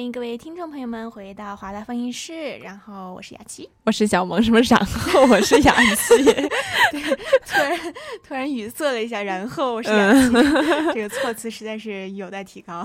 [0.00, 7.02] 欢欢迎各位听众朋友们回到华大放映室，然后我是雅琪，我是小萌，什么然后我是雅琪， 对，
[7.44, 7.78] 突然
[8.26, 12.82] 突然语塞了一下，然后我是雅琪， 嗯这个措辞实在是有待提高。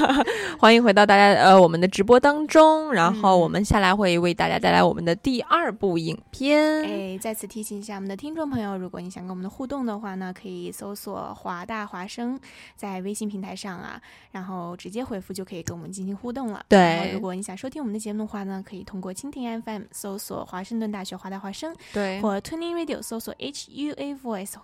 [0.58, 6.58] 欢迎回到大家呃我们的直播当中，然后我们下来会为大家带来我们的第二部影片。
[6.84, 12.40] 哎，再次提醒一下我们的听众朋友，如果你想跟我们的互动的话呢，可以搜索华大华声
[12.76, 14.00] 在微信平台上啊，
[14.30, 16.64] 然后直接回复就可以跟我们进行互动了。
[16.68, 24.54] 对如果你想收听我们的节目的话呢，可以通过蜻蜓 FM 搜索华盛顿大学华大华生，对或 Tuning Radio 搜索 HUA Voice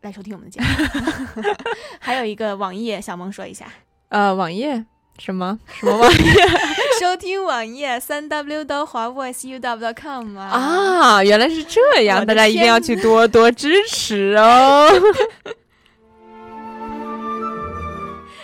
[0.00, 1.42] 来收听我们的节目。
[2.00, 3.66] 还有一个网页，小萌说一下。
[4.08, 4.84] 呃，网页
[5.18, 6.32] 什么什么网页
[6.98, 11.22] 收听网页三 w 的华 voiceu w com 啊啊？
[11.24, 14.88] 原来是这样，大家一定要去多多支持哦。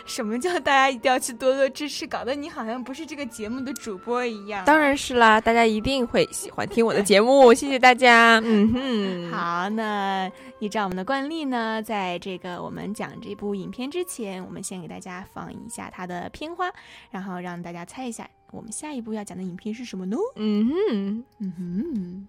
[0.06, 2.06] 什么叫大家一定要去多多支持？
[2.06, 4.64] 搞得你好像不是这个节目的主播一样。
[4.64, 8.40] 当然是啦，大家一定会喜欢听我的节目， 谢谢大家。
[8.44, 10.30] 嗯哼，好，那
[10.60, 16.70] 依照我们的惯例呢，在这个我们讲这部影片之前，我们先给大家放一下它的片花，
[17.10, 20.16] 然后让大家猜一下我们下一步要讲的影片是什么呢？
[20.36, 22.26] 嗯哼，嗯哼。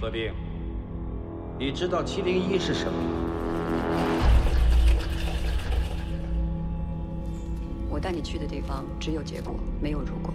[0.00, 0.30] 何冰，
[1.56, 3.08] 你知道七零一是什么吗？
[7.88, 10.34] 我带你去的地方只有结果，没有如果。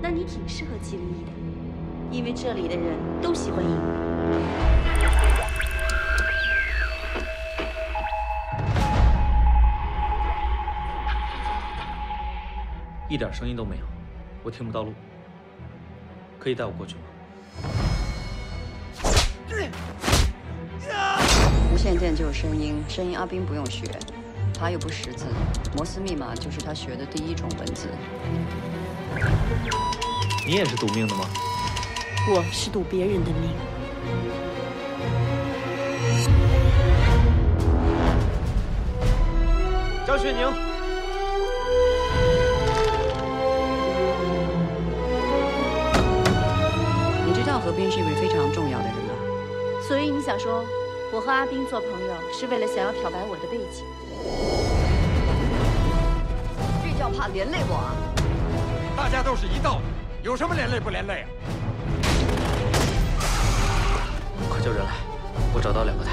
[0.00, 1.32] 那你挺适合七零一的，
[2.12, 3.70] 因为这里的人都喜欢赢。
[13.08, 13.84] 一点声音都没有，
[14.44, 14.94] 我听不到路。
[16.38, 17.02] 可以带我过去吗？
[21.72, 23.84] 无线电就有声音，声音阿斌不用学，
[24.58, 25.26] 他又不识字，
[25.76, 27.88] 摩斯密码就是他学的第一种文字。
[30.46, 31.24] 你也是赌命的吗？
[32.26, 33.50] 我是赌别人的命。
[40.06, 40.50] 张雪宁，
[47.26, 48.73] 你知道何冰是一位非常重要？
[49.86, 50.64] 所以你想说，
[51.12, 53.84] 我和阿斌做朋友是为了想要漂白我的背景？
[56.82, 57.92] 这叫怕连累我啊！
[58.96, 59.82] 大家都是一道的，
[60.22, 61.28] 有什么连累不连累啊？
[64.48, 64.92] 快叫人来！
[65.52, 66.12] 我找到两个台。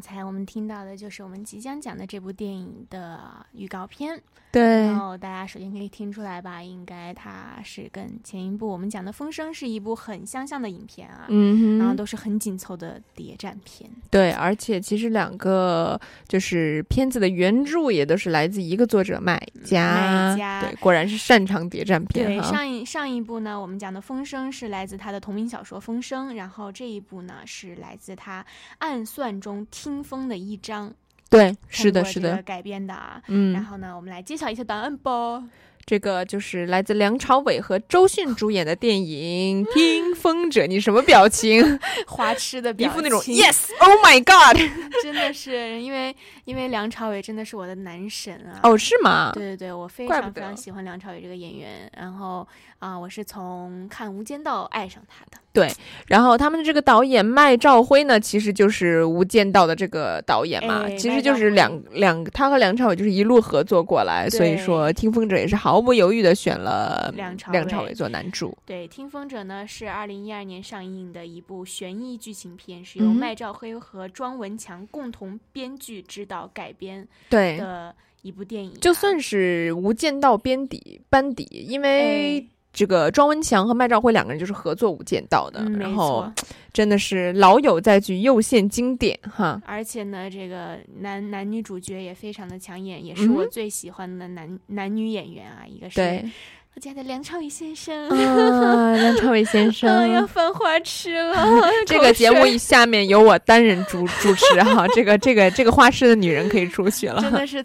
[0.00, 3.20] 刚才我们听到的就是我们即将讲的这部电影的
[3.52, 4.18] 预告片。
[4.52, 13.88] 对然后大家首先可以听出来吧，应该它是跟前一部我们讲的《风声》是一部很相像的影片啊，嗯哼然后都是很紧凑的谍战片。
[14.10, 28.44] 对，而且其实两个就是片子的原著也都是来自一个作者麦家，麦家对，果然是擅长谍战片对，上一上一部呢，我们讲的《风声》是来自他的同名小说《风声》，然后这一部呢是来自他
[28.78, 30.92] 暗算中听风的一章。
[31.28, 33.20] 对，是的，是的，改编的啊。
[33.28, 35.42] 嗯然后呢，我们来揭晓一下答案吧。
[35.86, 41.80] 这个就是来自梁朝伟和周迅主演的电影《听风者》，你什么表情？
[42.06, 44.60] 花痴的一表情，副那种 Yes，Oh my God，
[45.02, 46.14] 真的是因为
[46.50, 48.58] 因为梁朝伟真的是我的男神啊！
[48.64, 51.88] 哦是吗对对对，我非常非常喜欢梁朝伟这个演员。
[51.96, 52.46] 然后
[52.80, 55.38] 啊、我是从看《无间道》爱上他的。
[55.52, 55.70] 对，
[56.06, 68.56] 然后他们的这个导演麦兆辉呢，其实就是《无间道》的这个导演嘛，哎其实就是两两他和梁朝伟就是一路合作过来，所以说《听风者》也是毫不犹豫的选了梁朝梁朝伟伟做男主。
[68.64, 78.72] 对，《听风者》呢是二零一二年上映的一部悬疑剧情片，是由麦兆辉和庄文强共同编剧、指导、改编对的一部电影。
[78.80, 86.30] 就算是《无间道》编底班底，因哎为这个庄文强和麦兆辉两个人就是合作《无间道》的，嗯然后
[86.72, 89.60] 真的是老友再聚，又现经典哈。
[89.66, 95.66] 而且呢，这个男男女主角也非常的抢眼，也是我最喜欢的男、男女演员啊。
[95.66, 96.30] 一个是对
[96.74, 101.66] 我家的梁朝伟先生，啊，梁朝伟先生 啊要犯花痴了。
[101.84, 107.20] 这个节目下面由我单人主主持哈， 这个这个这个花痴的女人可以出去了。
[107.20, 107.62] 真的是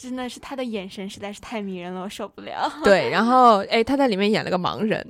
[0.00, 2.72] 真的是他的眼神实在是太迷人了，我受不了。
[2.84, 5.04] 对，然后哎，他在里面演了个盲人，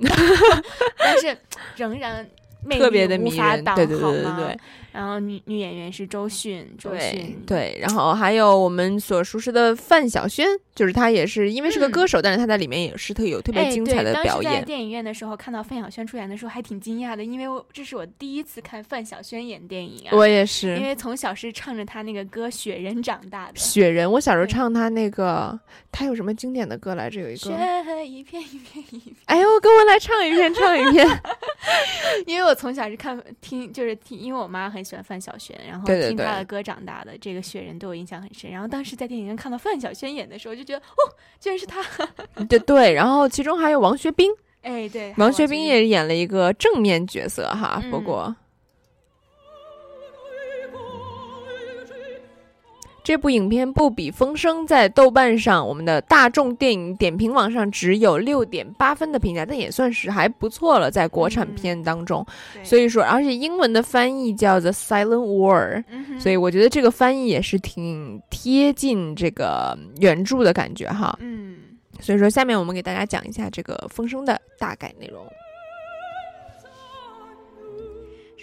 [0.97, 1.37] 但是
[1.75, 2.27] 仍然
[2.71, 4.59] 特别的迷人对对对对对
[4.91, 14.61] 然后女女演员是周迅，周对迅对，然后还有我们所熟识的范晓萱，就是她也是因为是个歌手，但是她在里面也是特有特别哎精彩的对当时在。
[14.61, 20.09] 电影院的时候看到范晓萱出演的时候，还挺惊讶的，因为我这是我第一次看范晓萱演电影啊。
[20.11, 23.53] 我也是因为从小是唱着她那个歌《雪人》长大的。
[23.55, 25.59] 雪人，我小时候唱她那个，
[25.91, 27.19] 她有什么经典的歌来着？
[27.19, 27.51] 有一个雪，
[28.05, 29.15] 一片一片一片。
[29.25, 31.07] 哎呦，跟我来唱一遍，唱一遍。
[32.25, 37.17] 因为我从小是看听，就是听，因为我妈很喜欢范晓萱，然后听她的歌长大的。
[37.19, 38.49] 这个雪人对我印象很深。
[38.49, 41.01] 然后当时在电影院看到范晓萱演的时候，就觉得哦，
[41.39, 41.83] 居然是她。
[42.47, 48.35] 对对，然后其中还有王学兵， 哎，对，王学兵也演了一个正面角色哈，嗯不过。
[53.09, 62.23] 这部影片不比风声，在豆瓣上，我们的大众电影点评网上只有六点八分的评价，但也算是还不错了，在国产片当中。
[62.63, 71.17] 所以说，而且英文的翻译叫 The Silent War，、嗯所以我觉得这个翻译也是挺贴近这个原著的感觉哈。
[71.19, 71.57] 嗯，
[71.99, 75.25] 所以说，下面我们给大家讲一下这个风声的大概内容。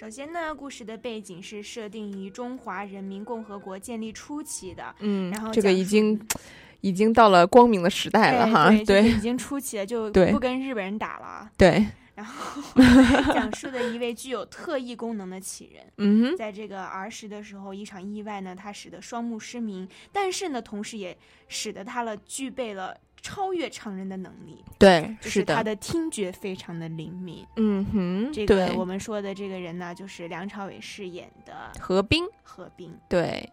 [0.07, 6.24] 首先呢，故事的背景是设定于中华人民共和国建立初期的，嗯，然后这个已经
[6.80, 11.50] 已经到了光明的时代了哎哈，对， 就是已经初期了，就不跟日本人打了啊。
[11.59, 11.84] 对，
[12.14, 12.62] 然后
[13.34, 22.96] 讲述的一位具有特异功能的奇人，嗯在这个儿时的时候，一场意外呢，他使得双目失明，但是呢，同时也使得他了具备了
[23.26, 24.62] 超越常人的能力。
[24.78, 27.44] 对就是的他的听觉非常的灵敏。
[27.56, 32.96] 嗯哼，这个我们说的这个人呢，就是梁朝伟饰演的何冰，何冰。
[33.08, 33.50] 对。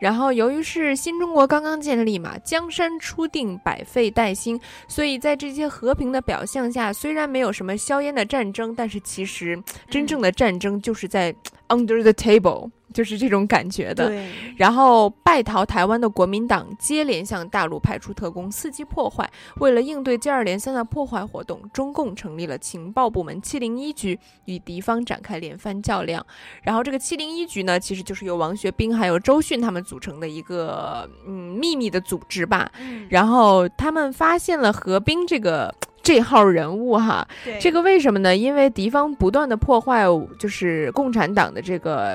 [0.00, 11.34] 然后，由于是新中国刚刚建立嘛，江山初定，百废待兴，所以在这些和平的表象下，虽然没有什么硝烟的战争，但是其实真正的战争就是在
[11.68, 14.10] under the table，就是这种感觉的。
[14.56, 19.28] 然后败逃台湾的国民党接连向大陆派出特工，伺机破坏。
[19.56, 26.24] 为了应对接二连三的破坏活动，中共成立了情报部门七零一局，与敌方展开连番较量。
[26.62, 32.70] 然后这个七零一局呢，其实就是由王学兵还有周迅他们组成的一个嗯秘密的组织吧。
[32.78, 35.74] 嗯然后他们发现了何冰这个。
[36.04, 37.26] 这号人物哈，
[37.58, 38.36] 这个为什么呢？
[38.36, 40.04] 因为敌方不断的破坏，
[40.38, 42.14] 就是共产党的这个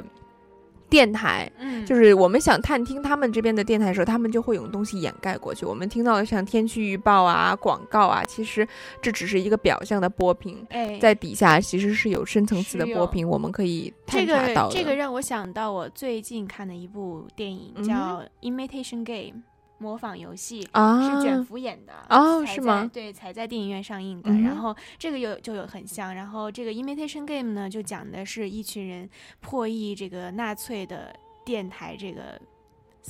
[0.89, 5.65] 电台，嗯就是我们想探听他们这边的电台的时候，他们就会用东西掩盖过去。
[5.65, 8.67] 我们听到的像天气预报啊、广告啊，其实
[9.01, 14.73] 这只是一个表象的波频，哎在底下其实是有深层次的波频，我们可以这探查到的。
[14.73, 19.39] 个这个让我想到我最近看的一部电影嗯叫《Imitation Game》。
[19.79, 24.29] 模仿游戏啊是卷福演的哦是吗对，才在电影院上映的。
[24.29, 29.09] 嗯然后这个有就有很像，然后这个 Imitation Game 呢，就讲的是一群人
[29.39, 32.39] 破译这个纳粹的电台，这个、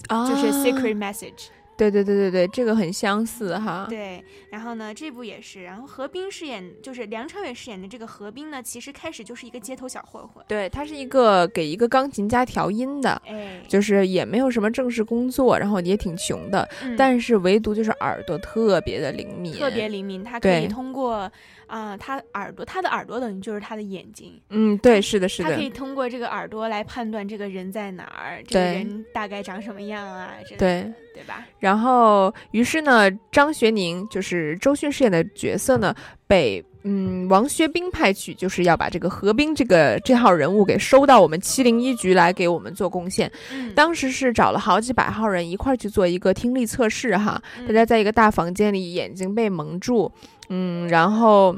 [0.08, 1.48] 就是 Secret Message。
[1.80, 3.88] 对对对对对，这个很相似哈。
[3.90, 10.44] 对，然后呢，这部也是，然后何冰饰演就是梁朝伟饰演的这个何冰呢，其实开始就是一个街头小混混。
[10.46, 21.32] 对，他是一个给一个钢琴家调音的，哎就是也没有什么正式工作，然后也挺穷的，嗯但是唯独就是耳朵特别的灵敏，特别灵敏，他可以通过
[21.70, 24.42] 啊、他耳朵，他的耳朵等于就是他的眼睛。
[24.50, 31.46] 嗯，对，是的，是的他可，以通过这个耳朵来判断这个人在哪儿，这个人大概长什么样啊，之类对的，对吧？
[31.60, 35.96] 然后，于是呢，张学宁就是周迅饰演的角色呢，
[36.28, 43.32] 被嗯王学兵派去，就是要把这个何冰这个这号人物给收到我们七零一局来给我们做贡献。
[43.52, 50.12] 嗯当时是找了好几百号人一块儿去做一个听力测试哈，嗯大家在一个大房间里，眼睛被蒙住，
[50.50, 51.56] 嗯，然后。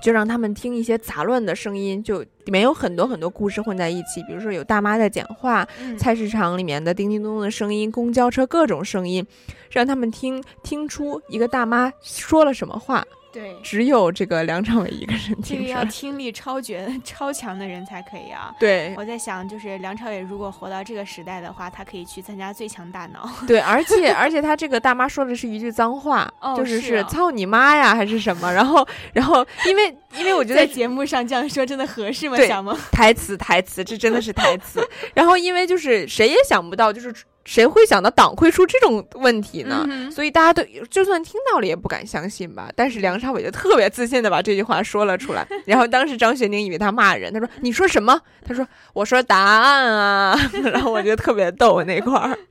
[0.00, 9.24] 就让他们听一些杂乱的声音，就里面有很多很多故事混在一起，比如说有大妈在讲话，嗯菜市场里面的叮叮咚咚的声音，公交车各种声音，
[9.70, 13.04] 让他们听听出一个大妈说了什么话。
[13.32, 18.54] 对，只有这个梁朝伟一个人听这个要听力超绝、 超强的人才可以啊。
[18.60, 23.26] 对我在想，就是梁朝伟如果活到这个时代的话，他可以去参加《最强大脑》。
[23.46, 32.36] 对，而且 而且他这个大妈说的是一句脏话，哦就是是啊操你妈呀还是什么，然后然后因为因为我觉得在节目上这样说真的合适吗？
[32.36, 34.86] 对小萌，台词台词，这真的是台词。
[35.14, 37.14] 然后因为就是谁也想不到，就是
[37.44, 39.84] 谁会想到党会出这种问题呢？
[39.88, 42.70] 嗯所以大家都就算听到了也不敢相信吧。
[42.76, 45.46] 但是梁朝伟就特别自信的把这句话说了出来。
[45.66, 50.38] 然后当时张学宁以为他骂人，他说： “你说什么？”他说：“我说答案啊。
[50.72, 52.38] ”然后我觉得特别逗那块儿。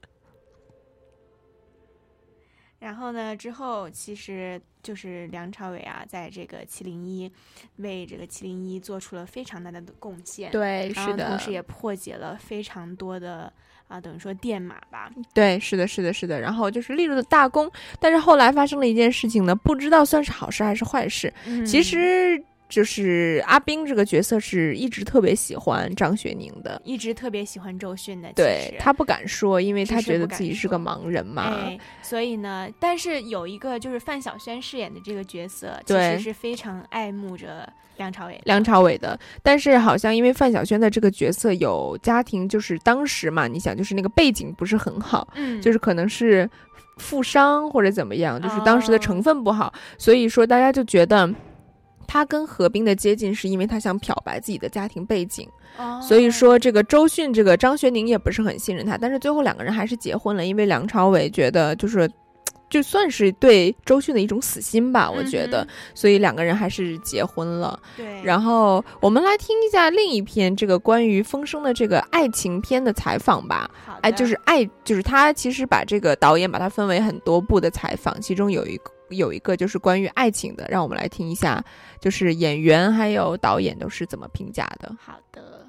[2.80, 7.32] 然后呢，之后其实就是梁朝伟啊，在这个七零一
[7.76, 10.50] 为这个七零一做出了非常大的贡献。
[10.52, 13.54] 对是的同时也破解了非常多的
[13.92, 15.12] 啊，等于说电码吧。
[15.34, 16.40] 对，是的，是的，是的。
[16.40, 17.70] 然后就是立了的大功，
[18.00, 21.32] 但是后来发生了一件事情呢，不知道算是好事还是坏事。
[21.46, 22.42] 嗯其实
[22.72, 31.44] 就是阿冰这个角色是一直特别喜欢张雪宁的，一直特别喜欢周迅的，对他不敢说，因为他觉得自己是个盲人嘛。
[31.44, 37.68] 哎，所以呢，但是有一个就是范晓萱饰演的这个角色，其实是非常爱慕着
[37.98, 38.40] 梁朝伟。
[38.46, 46.50] 梁朝伟的，但是好像因为范晓萱的这个角色有家庭，就是当时嘛，你想就是那个背景不是很好，嗯就是可能是
[46.98, 51.30] 富商或者怎么样，就是当哦时的成分不好，所以说大家就觉得
[52.12, 55.48] 他跟何冰的接近是因为他想漂白自己的家庭背景，
[55.78, 62.12] 哦所以说这个周迅这个张学宁也不是很信任他，但是最后两个人还是结婚了，因为梁朝伟觉得就是。
[62.72, 67.80] 就算是对周迅的一种死心吧，我觉得，嗯所以两个人还是结婚了。
[67.96, 73.70] 对然后我们来听一下另一篇这个关于风声的这个爱情片的采访吧。
[74.02, 81.64] 哎，就是爱，就是他其实把这个导演把它分为很多部的采访，其中有一个有一个就是关于爱情的，让我们来听一下，
[82.00, 84.96] 就是演员还有导演都是怎么评价的。
[85.06, 85.61] 好的。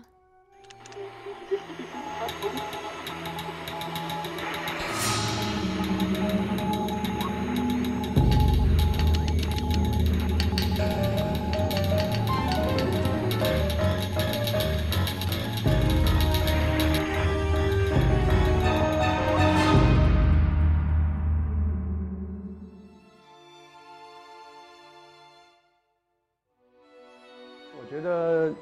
[28.03, 28.53] 得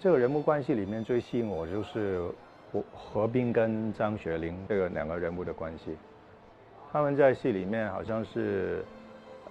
[0.00, 2.20] 这个人物关系里面最吸引我就是
[2.70, 5.96] 何何冰跟张雪玲这个两个人物的关系。
[6.92, 8.84] 他们在戏里面好像是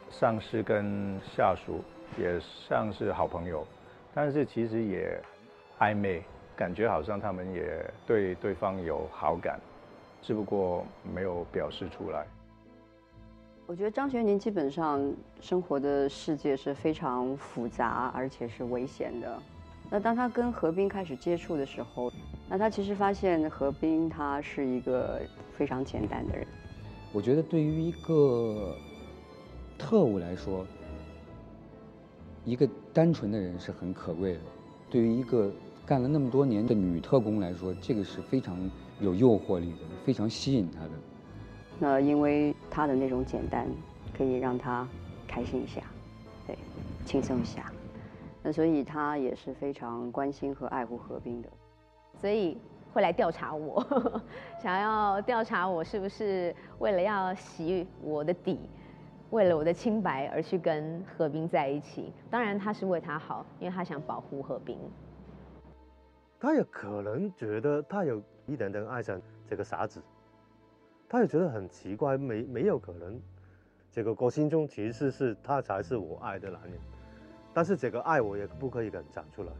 [0.09, 1.83] 上司跟下属，
[2.17, 3.67] 也像是好朋友，
[4.13, 5.21] 但是其实也
[5.79, 6.23] 暧昧，
[6.55, 9.59] 感觉好像他们也对对方有好感，
[10.21, 12.25] 只不过没有表示出来。
[13.65, 15.01] 我觉得张学宁基本上
[15.39, 19.41] 生活的世界是非常复杂，而且是危险的。
[19.89, 22.11] 那当他跟何冰开始接触的时候，
[22.49, 25.21] 那他其实发现何冰他是一个
[25.53, 26.45] 非常简单的人。
[27.13, 28.75] 我觉得对于一个
[29.77, 30.65] 特务来说，
[32.43, 34.39] 一个单纯的人是很可贵的；
[34.89, 35.49] 对于一个
[35.85, 38.57] 干了那么多年的女特工来说，这个是非常
[38.99, 40.91] 有诱惑力的，非常吸引她的。
[41.83, 43.67] 那因为他的那种简单，
[44.17, 44.87] 可以让他
[45.27, 45.81] 开心一下，
[46.47, 46.57] 对，
[47.03, 47.69] 轻松一下。
[48.41, 51.49] 那所以他也是非常关心和爱护何冰的。
[52.21, 52.57] 所以
[52.93, 53.85] 会来调查我，
[54.63, 58.57] 想要调查我是不是为了要洗我的底，
[59.31, 62.13] 为了我的清白而去跟何冰在一起。
[62.31, 64.77] 当然他是为他好，因为他想保护何冰。
[66.39, 70.01] 他也可能觉得他有一点点爱上这个傻子，
[71.13, 73.21] 他也觉得很奇怪，没没有可能，
[73.91, 76.71] 这个我心中其实是他才是我爱的男人，
[77.53, 79.51] 但是这个爱我也不可以敢讲出来。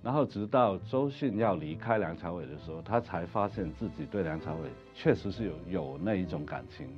[0.00, 6.88] 然后直到周迅要离开梁朝伟的时候，他才发现自己对梁朝伟确实是有有那一种感情，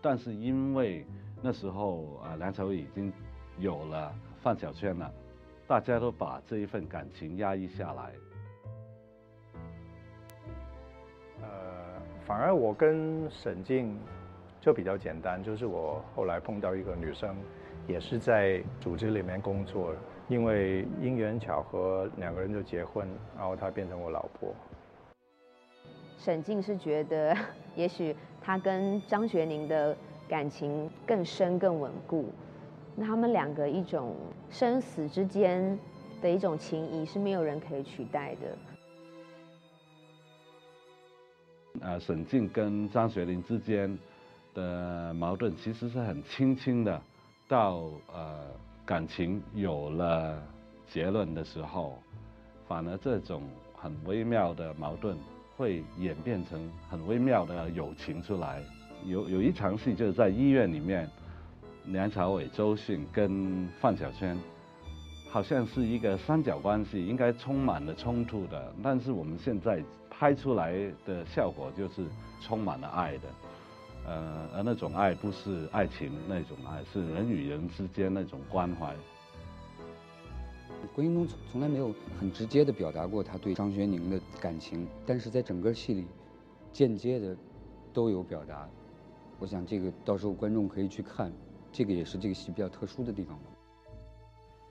[0.00, 1.04] 但是因为
[1.42, 3.12] 那时候啊，梁朝伟已经
[3.58, 5.12] 有了范晓萱了，
[5.66, 8.12] 大家都把这一份感情压抑下来。
[11.42, 11.89] 呃，
[12.30, 13.98] 反而我跟沈静
[14.60, 17.34] 就比较简单，就是我后来碰到一个女生，
[17.88, 19.92] 也是在组织里面工作，
[20.28, 24.54] 因为因缘巧合，两个人就结婚，然后她变成我老婆。
[26.18, 27.36] 沈静是觉得，
[27.74, 29.96] 也许她跟张学宁的
[30.28, 32.26] 感情更深更稳固，
[32.94, 34.14] 那他们两个一种
[34.48, 35.76] 生死之间
[36.22, 38.56] 的一种情谊是没有人可以取代的。
[41.80, 43.96] 呃，沈静跟张学林之间
[44.54, 47.00] 的矛盾其实是很轻轻的，
[47.46, 48.48] 到呃
[48.84, 50.42] 感情有了
[50.88, 51.96] 结论的时候，
[52.66, 53.42] 反而这种
[53.76, 55.16] 很微妙的矛盾
[55.56, 58.62] 会演变成很微妙的友情出来。
[59.06, 61.08] 有有一场戏就是在医院里面，
[61.86, 64.36] 梁朝伟、周迅跟范晓萱，
[65.30, 70.72] 好像是一个三角关系，应该充满了冲突的，但是我们现在拍出来
[71.06, 72.04] 的效果就是
[72.40, 73.28] 充满了爱的，
[74.06, 78.92] 呃，而那种爱不是爱情那种爱，是人与人之间那种关怀。
[80.96, 86.06] 郭英东从从来没有很直接的表达过他对张学宁的感情，但是在整个戏里，
[86.72, 87.36] 间接的
[87.92, 88.68] 都有表达。
[89.38, 91.30] 我想这个到时候观众可以去看，
[91.70, 93.49] 这个也是这个戏比较特殊的地方吧。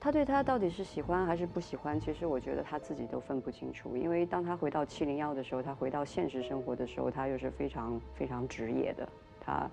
[0.00, 3.94] 他对他到底是喜欢还是不喜欢，其实我觉得他自己都分不清楚。
[3.98, 9.06] 因为当他回到七零幺的时候，他回到现实生活的时候，他又是非常非常职业的，
[9.38, 9.68] 他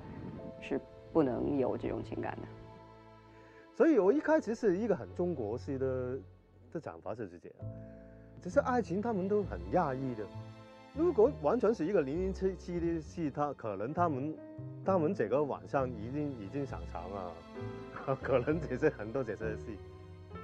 [0.60, 0.78] 是
[1.14, 2.48] 不能有这种情感的。
[3.74, 6.20] 所以我一开始是一个很中国式的
[6.74, 7.58] 的讲法就是这样，
[8.42, 10.26] 只是爱情他们都很压抑的。
[10.94, 14.36] 如果完全是一个零零七七的戏，他可能他们
[14.84, 17.34] 他们整个晚上已经已经上床了，
[18.22, 19.78] 可能只是很多这些戏。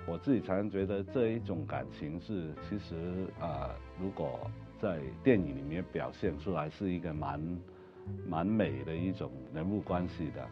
[0.05, 2.95] 我自己常常觉得这一种感情是，其实
[3.39, 3.69] 啊、
[4.01, 7.39] 如果在电影里面表现出来，是一个蛮
[8.27, 10.45] 蛮美的一种人物关系的。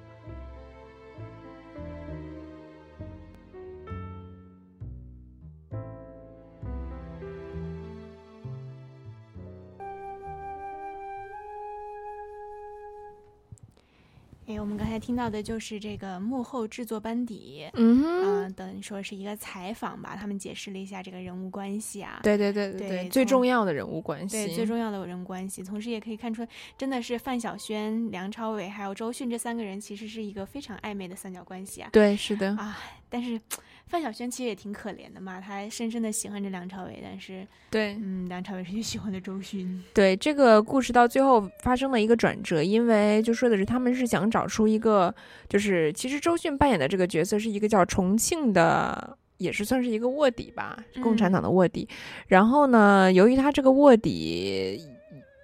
[14.52, 26.46] 哎，我们刚才听到的就是这个幕后制作班底，嗯哼啊、等于说是一个采访吧，他们解释了一下这个人物关系啊，对对对对对对，最重要的人物关系，对最重要的人物关系，同时也可以看出，
[26.78, 31.90] 真的是范晓萱、梁朝伟还有周迅这三个人其实是一个非常暧昧的三角关系啊。
[31.94, 32.78] 对是的啊，
[33.08, 33.40] 但是
[33.88, 39.84] 范晓萱其实也挺可怜的嘛，她深深的喜欢着梁朝伟，但是对，嗯，梁朝伟是喜欢的周迅。
[39.94, 45.14] 对这个故事到最后发生了一个转折，因为就说的是他们是想找出一个，
[45.50, 49.18] 就是其实周迅扮演的这个角色是一个叫重庆的。
[49.38, 51.90] 也是算是一个卧底吧，共产党的卧底。
[52.28, 54.80] 然后呢，由于他这个卧底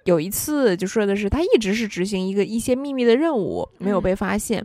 [0.04, 4.64] 有一次就说的是他一直是执行一个一些秘密的任务，没有被发现。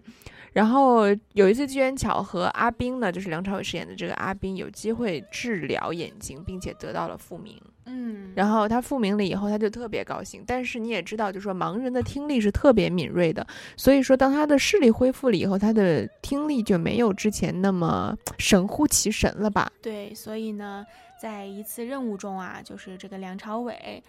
[0.53, 7.59] 然后有一次机缘巧合，阿斌呢，就是梁朝伟饰演的这个阿斌，有机会治疗眼睛，并且得到了复明。
[7.85, 10.41] 嗯，然后他复明了以后，他就特别高兴。
[10.47, 13.45] 但是你也知道，就说盲人的听力是特别敏锐的，
[13.75, 19.69] 所以说当他的视力恢复了以后，他的听力就没有之前那么神乎其神了吧？
[19.81, 20.85] 对，所以呢，
[21.19, 24.01] 在一次任务中啊，就是这个梁朝伟，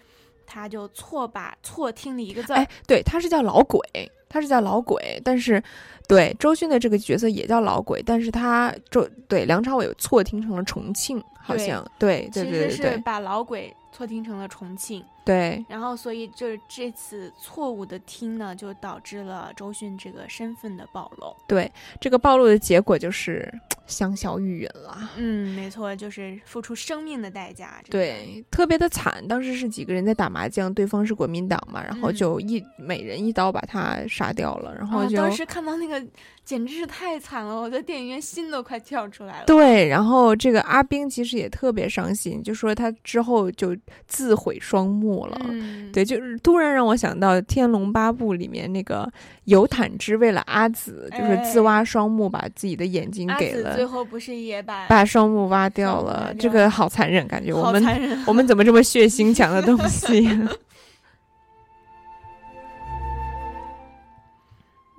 [0.45, 2.55] 他就错把错听了一个字儿。
[2.57, 3.81] 哎，对，他是叫老鬼，
[4.29, 5.61] 他是叫老鬼，但是
[6.07, 15.03] 对周迅的这个角色也叫老鬼，但是他周对梁朝伟错听成了重庆，好像对对对其对对实是把老鬼错听成了重庆。
[15.25, 21.35] 对然后，所以就是这次错误的听呢，就导致了周迅这个身份的暴露。
[21.47, 21.69] 对，
[21.99, 23.51] 这个暴露的结果就是
[23.87, 25.11] 香消玉殒了。
[25.17, 27.81] 嗯，没错，就是付出生命的代价。
[27.83, 29.27] 这个对，特别的惨。
[29.27, 36.03] 当时是几个人在打麻将，对方是国民党嘛，然后嗯就一、每人一刀把他杀掉了，然后啊，当时看到那个
[36.43, 39.45] 简直是太惨了，我在电影院心都快跳出来了。
[39.45, 43.75] 对，然后这个阿冰其实也特别伤心，就说他之后就
[44.07, 45.37] 自毁双目了。
[45.49, 49.09] 嗯对，就是突然让我想到《天龙八部》里面那个
[49.45, 53.75] 游坦之为了阿紫，就是自挖双目，把自己的眼睛给了。
[53.75, 60.27] 最后不是也把把双目挖掉了，掉这个好残忍，感觉我们我们怎么这么血腥强的东西？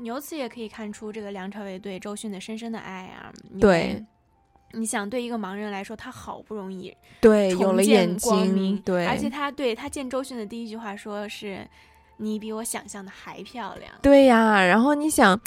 [0.03, 3.33] 由此也可以看出这个梁朝伟对周迅的深深的爱啊。
[3.61, 4.05] 对为，
[4.73, 11.67] 你想对一个盲人来说，他好不容易对有了眼睛对而且他对他见周迅的第一句话说是
[12.19, 15.41] ：“你比我想象的还漂亮。”对呀，然后你想，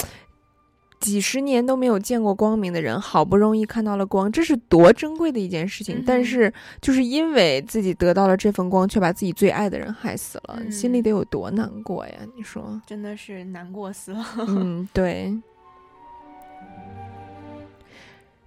[1.00, 5.98] 几十年都没有见过光明的人，好不容易看到了光，这是多珍贵的一件事情。
[6.00, 6.52] 嗯但是
[6.82, 12.14] 就是因为自己得到了这份光，却把自己最爱的人害死了，嗯心里得有多难过呀？
[12.36, 12.82] 你说？
[12.88, 14.26] 真的是难过死了。
[14.48, 15.34] 嗯，对。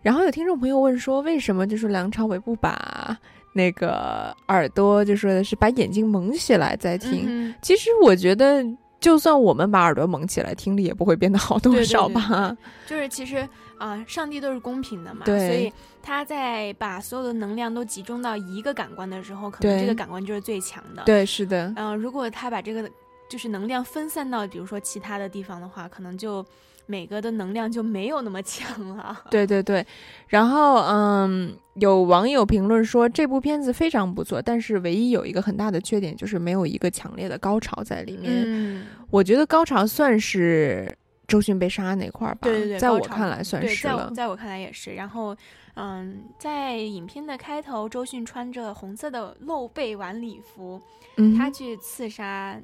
[0.02, 3.16] 然后有听众朋友问说，为什么就是梁朝伟不把
[3.52, 7.24] 那个耳朵，就说的是把眼睛蒙起来再听？
[7.26, 8.64] 嗯其实我觉得，
[9.00, 12.56] 就算我们把耳朵蒙起来，听力也不会变得好多对对少对吧？
[12.86, 13.48] 就是其实
[13.78, 21.02] 啊、上帝都是公平的嘛，对所以他在把所有的能量都集中到一个感官的时候，可能这个感官就是最强的。
[21.04, 22.88] 对，是的，嗯、如果他把这个
[23.28, 26.46] 就是能量分散到比如说其他的地方的话，可能就
[26.86, 29.22] 每个的能量就没有那么强了。
[29.30, 29.86] 对对对。
[30.28, 38.42] 然后，嗯，有网友评论说这部片子非常不错，但是唯一有一个很大的缺点就是没有一个强烈的高潮在里面。
[38.46, 44.10] 嗯，我觉得高潮算是周迅被杀那块儿吧，对对对，在我看来算是了。
[44.14, 44.94] 在我看来也是。
[44.94, 45.34] 然后，
[45.74, 50.80] 嗯，在影片的开头，周迅穿着红色的露背晚礼服，
[51.16, 52.60] 嗯他去刺杀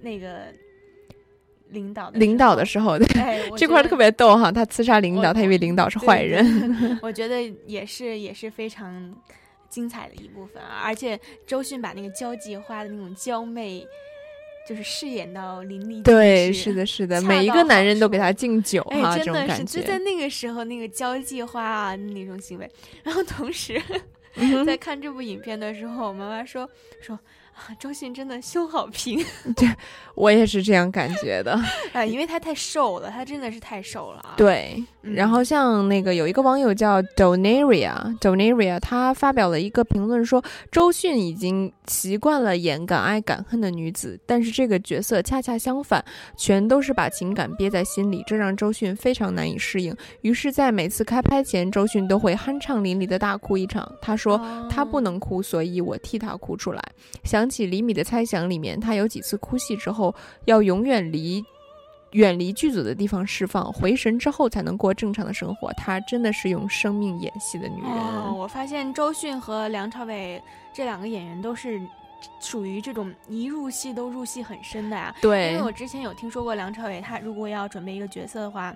[0.00, 0.52] 那个
[1.72, 6.98] 领导的领导的时候，对、哎 这块儿特别逗哈，他刺杀领导，他以为领导是坏人。
[7.02, 9.14] 我觉得也是也是非常
[9.68, 10.82] 精彩的一部分啊！
[10.84, 13.86] 而且周迅把那个交际花的那种娇媚，
[14.68, 19.80] 就是饰演到淋漓尽对，致是的，是的，每一个男人都给他敬酒哎，哈，这真的是种感觉。
[19.80, 22.70] 就在那个时候，那个交际花啊那种行为，
[23.02, 23.80] 然后同时、
[24.36, 26.68] 嗯在看这部影片的时候，我妈妈说
[27.00, 27.18] 说
[27.54, 29.24] 啊，周迅真的胸好平，
[30.16, 31.52] 我也是这样感觉的。
[31.92, 34.34] 啊， 因为她太瘦了，她真的是太瘦了啊。
[34.36, 46.04] 对，嗯然后像那个有一个网友叫 Donaria，Donaria，他发表了一个评论说，周迅已经习惯了演敢爱敢恨的女子，但是这个角色恰恰相反，
[46.36, 49.94] 全都是把情感憋在心里，这让周迅非常难以适应。
[50.22, 53.90] 于是，在每次开拍前，周迅都会酣畅淋漓的大哭一场。
[54.00, 54.40] 他说
[54.70, 56.82] 他不能哭，所以我替他哭出来。
[57.24, 60.14] 想起李米的猜想里面，他有几次哭戏之后
[60.44, 61.44] 要永远离。
[62.12, 65.72] 远离剧组的地方释放，回神之后才能过正常的生活。
[65.72, 67.90] 她真的是用生命演戏的女人。
[67.90, 70.38] 哦，我发现周迅和梁朝伟
[70.74, 71.80] 这两个演员都是
[72.38, 75.14] 属于这种一入戏都入戏很深的呀。
[75.22, 78.74] 对因为我之前有听说过梁朝伟，他如果要准备一个角色的话，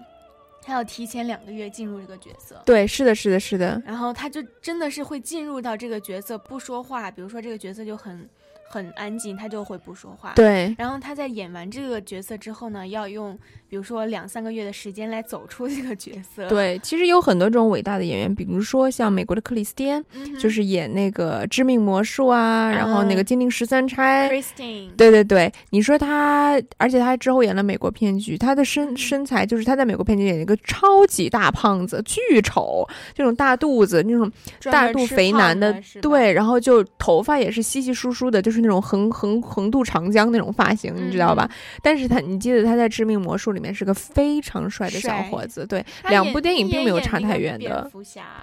[0.62, 2.62] 他要提前两个月进入这个角色。
[2.64, 3.82] 对，是的，是的，是的。
[3.84, 8.26] 然后他就真的是会进入到这个角色不说话，比如说这个角色就很
[8.68, 10.32] 很安静，他就会不说话。
[10.34, 13.38] 对然后他在演完这个角色之后呢，要用
[13.68, 16.48] 比如说两三个月的时间来走出这个角色。
[16.48, 34.30] 对，其实有很多这种伟大的演员，比如说像美国的克里斯汀，嗯就是演那个《致命魔术》啊，然后那个《金陵十三钗》Christine 对对对，你说他，而且他之后演了《美国骗局》，他的身身材就是他在《美国骗局》演一个超级大胖子，巨丑，这种大肚子，那种
[34.70, 41.50] 大肚肥男胖的对，然后就头发也是稀稀疏疏的，就是那种横横横渡长江那种发型，你知道吧？
[41.82, 47.90] 但是他，你记得他在《致命魔术》里面是个非常帅的小伙子，对，两部电影并没有差太远的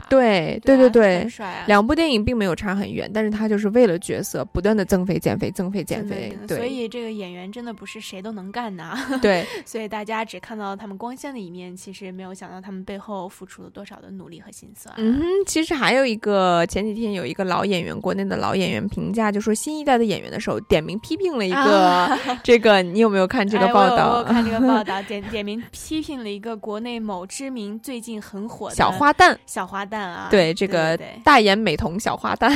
[0.09, 1.27] 对对啊对对
[1.67, 8.99] 两部电影并没有差很远，但是他就是为了角色不断的增肥减肥增肥减肥对，所以这个演员真的不是谁都能干的啊。
[9.21, 14.93] 对， 所以大家只看到他们光鲜的一面，其实没有想到他们背后付出了多少的努力和心酸。
[14.97, 24.19] 嗯哼，其实还有一个前几天有一个老演员，国内的老演员评价，就说新一代的演员的时候，点名批评了一个、啊这个，你有没有看这个报道？
[24.19, 32.51] 我看这个报道，点点名批评了一个国内某知名最近很火的小花旦，小花旦啊，对这个对大眼美瞳小花旦，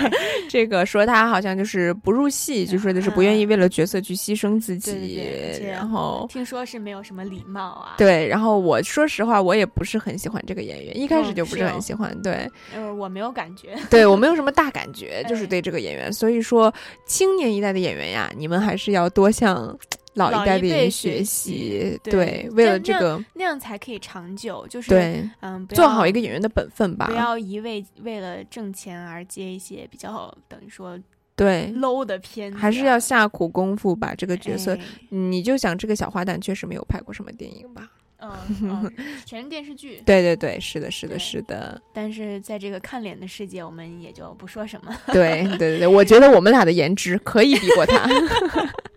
[0.48, 5.22] 这个说他好像就是不入戏，就说的是不愿意为了角色去牺牲自己，
[5.66, 7.94] 然后听说是没有什么礼貌啊。
[7.98, 12.48] 对，然后我说实话，我也不是很喜欢这个演员，一开始嗯就不是很喜欢，对。
[12.74, 13.76] 呃，我没有感觉。
[13.90, 16.12] 对我没有什么大感觉， 就是对这个演员。
[16.12, 16.72] 所以说，
[17.06, 19.76] 青年一代的演员呀，你们还是要多向
[20.18, 30.98] 老老一代的演员辈学习，对，为了这个，那样才可以长久，就是对嗯，做好一个演员的本分吧不要一味为了挣钱而接一些比较等于说
[31.34, 34.80] 对 low 的片子啊，还是要下苦功夫把这个角色哎。
[35.10, 37.88] 你就想这个小花旦确实没有拍过什么电影吧？
[38.20, 38.92] 嗯嗯，
[39.24, 40.02] 全是电视剧。
[40.04, 44.92] 对对对，是的，是的，是的，但是在这个看脸的世界，我们也就不说什么。
[45.12, 48.10] 对对对对，我觉得我们俩的颜值可以比过他。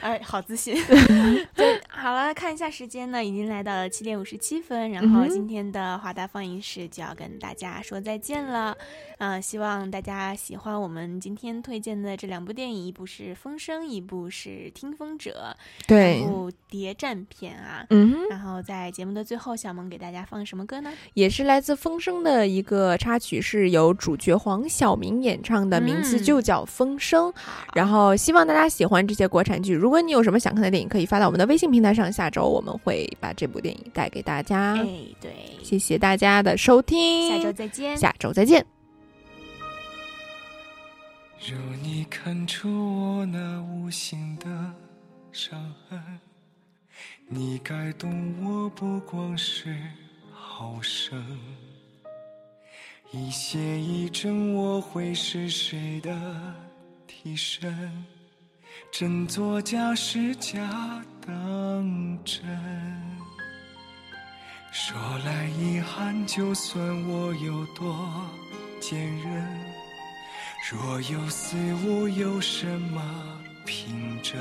[0.00, 0.76] 哎，好自信。
[1.92, 8.76] 对，好了，看一下时间呢，已经来到了七点五十七分，然后今天的华大放映室就要跟大家说再见了。
[9.18, 15.54] 嗯、希望大家喜欢我们今天推荐的这两部电影，一部是《风声》，一部是《听风者》，
[15.86, 17.86] 对一部谍战片啊。
[17.90, 20.92] 嗯然后在节目的最后，小萌给大家放什么歌呢？
[21.14, 27.30] 也是来自《风声》的一个插曲，是由主角黄晓明演唱的，名字嗯就叫《风声》。
[27.74, 29.72] 然后希望大家喜欢这些国产剧。
[29.72, 34.74] 如果你有什么想看的电影，可以发到我们的微信平台上，下周我们会把这部电影带给大家。
[34.76, 34.86] 哎，
[35.20, 37.96] 对，谢谢大家的收听，下周再见。
[37.96, 38.64] 下周再见。
[41.44, 44.46] 如你看出我那无形的
[45.32, 46.00] 伤痕，
[47.26, 49.76] 你该懂我不光是
[50.32, 51.20] 好胜。
[53.10, 56.10] 一邪一正，我会是谁的
[57.06, 58.04] 替身？
[58.90, 62.42] 真作假，是假当真。
[64.70, 68.10] 说来遗憾，就算我有多
[68.80, 69.46] 坚韧。
[70.70, 73.02] 若有似无，有什么
[73.64, 74.40] 凭证？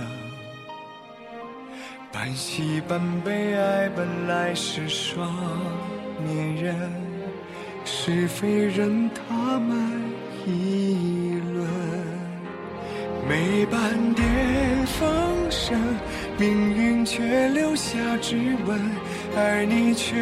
[2.11, 5.31] 半喜半悲，爱本来是双
[6.25, 6.91] 面人，
[7.85, 10.01] 是非任他们
[10.45, 11.67] 议论。
[13.27, 15.79] 每半点风声，
[16.41, 18.35] 命运却留下指
[18.65, 18.79] 纹，
[19.37, 20.15] 而你却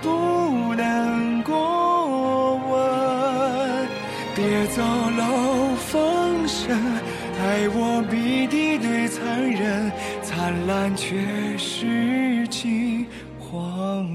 [0.00, 3.88] 不能过问。
[4.36, 4.80] 别走
[5.18, 6.70] 漏风声，
[7.40, 9.90] 爱我比敌对残忍，
[10.22, 11.16] 灿烂却
[11.58, 13.04] 是近
[13.40, 14.06] 黄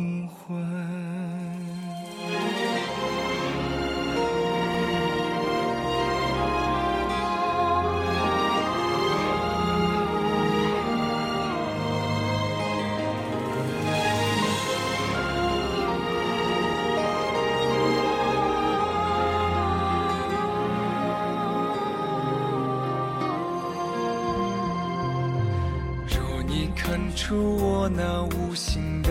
[27.31, 29.09] 出我那无形的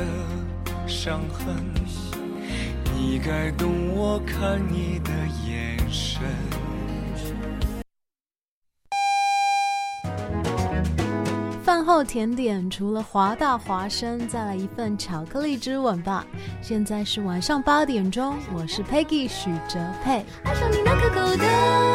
[0.87, 1.57] 伤痕，
[2.95, 5.11] 你该懂我看你的
[5.49, 6.21] 眼神。
[11.65, 16.27] 饭后甜点除了华大华生，再来一份巧克力之吻吧。
[16.61, 20.23] 现在是晚上八点钟，我是 Peggy 许哲佩。
[20.45, 21.81] 爱上你那可口的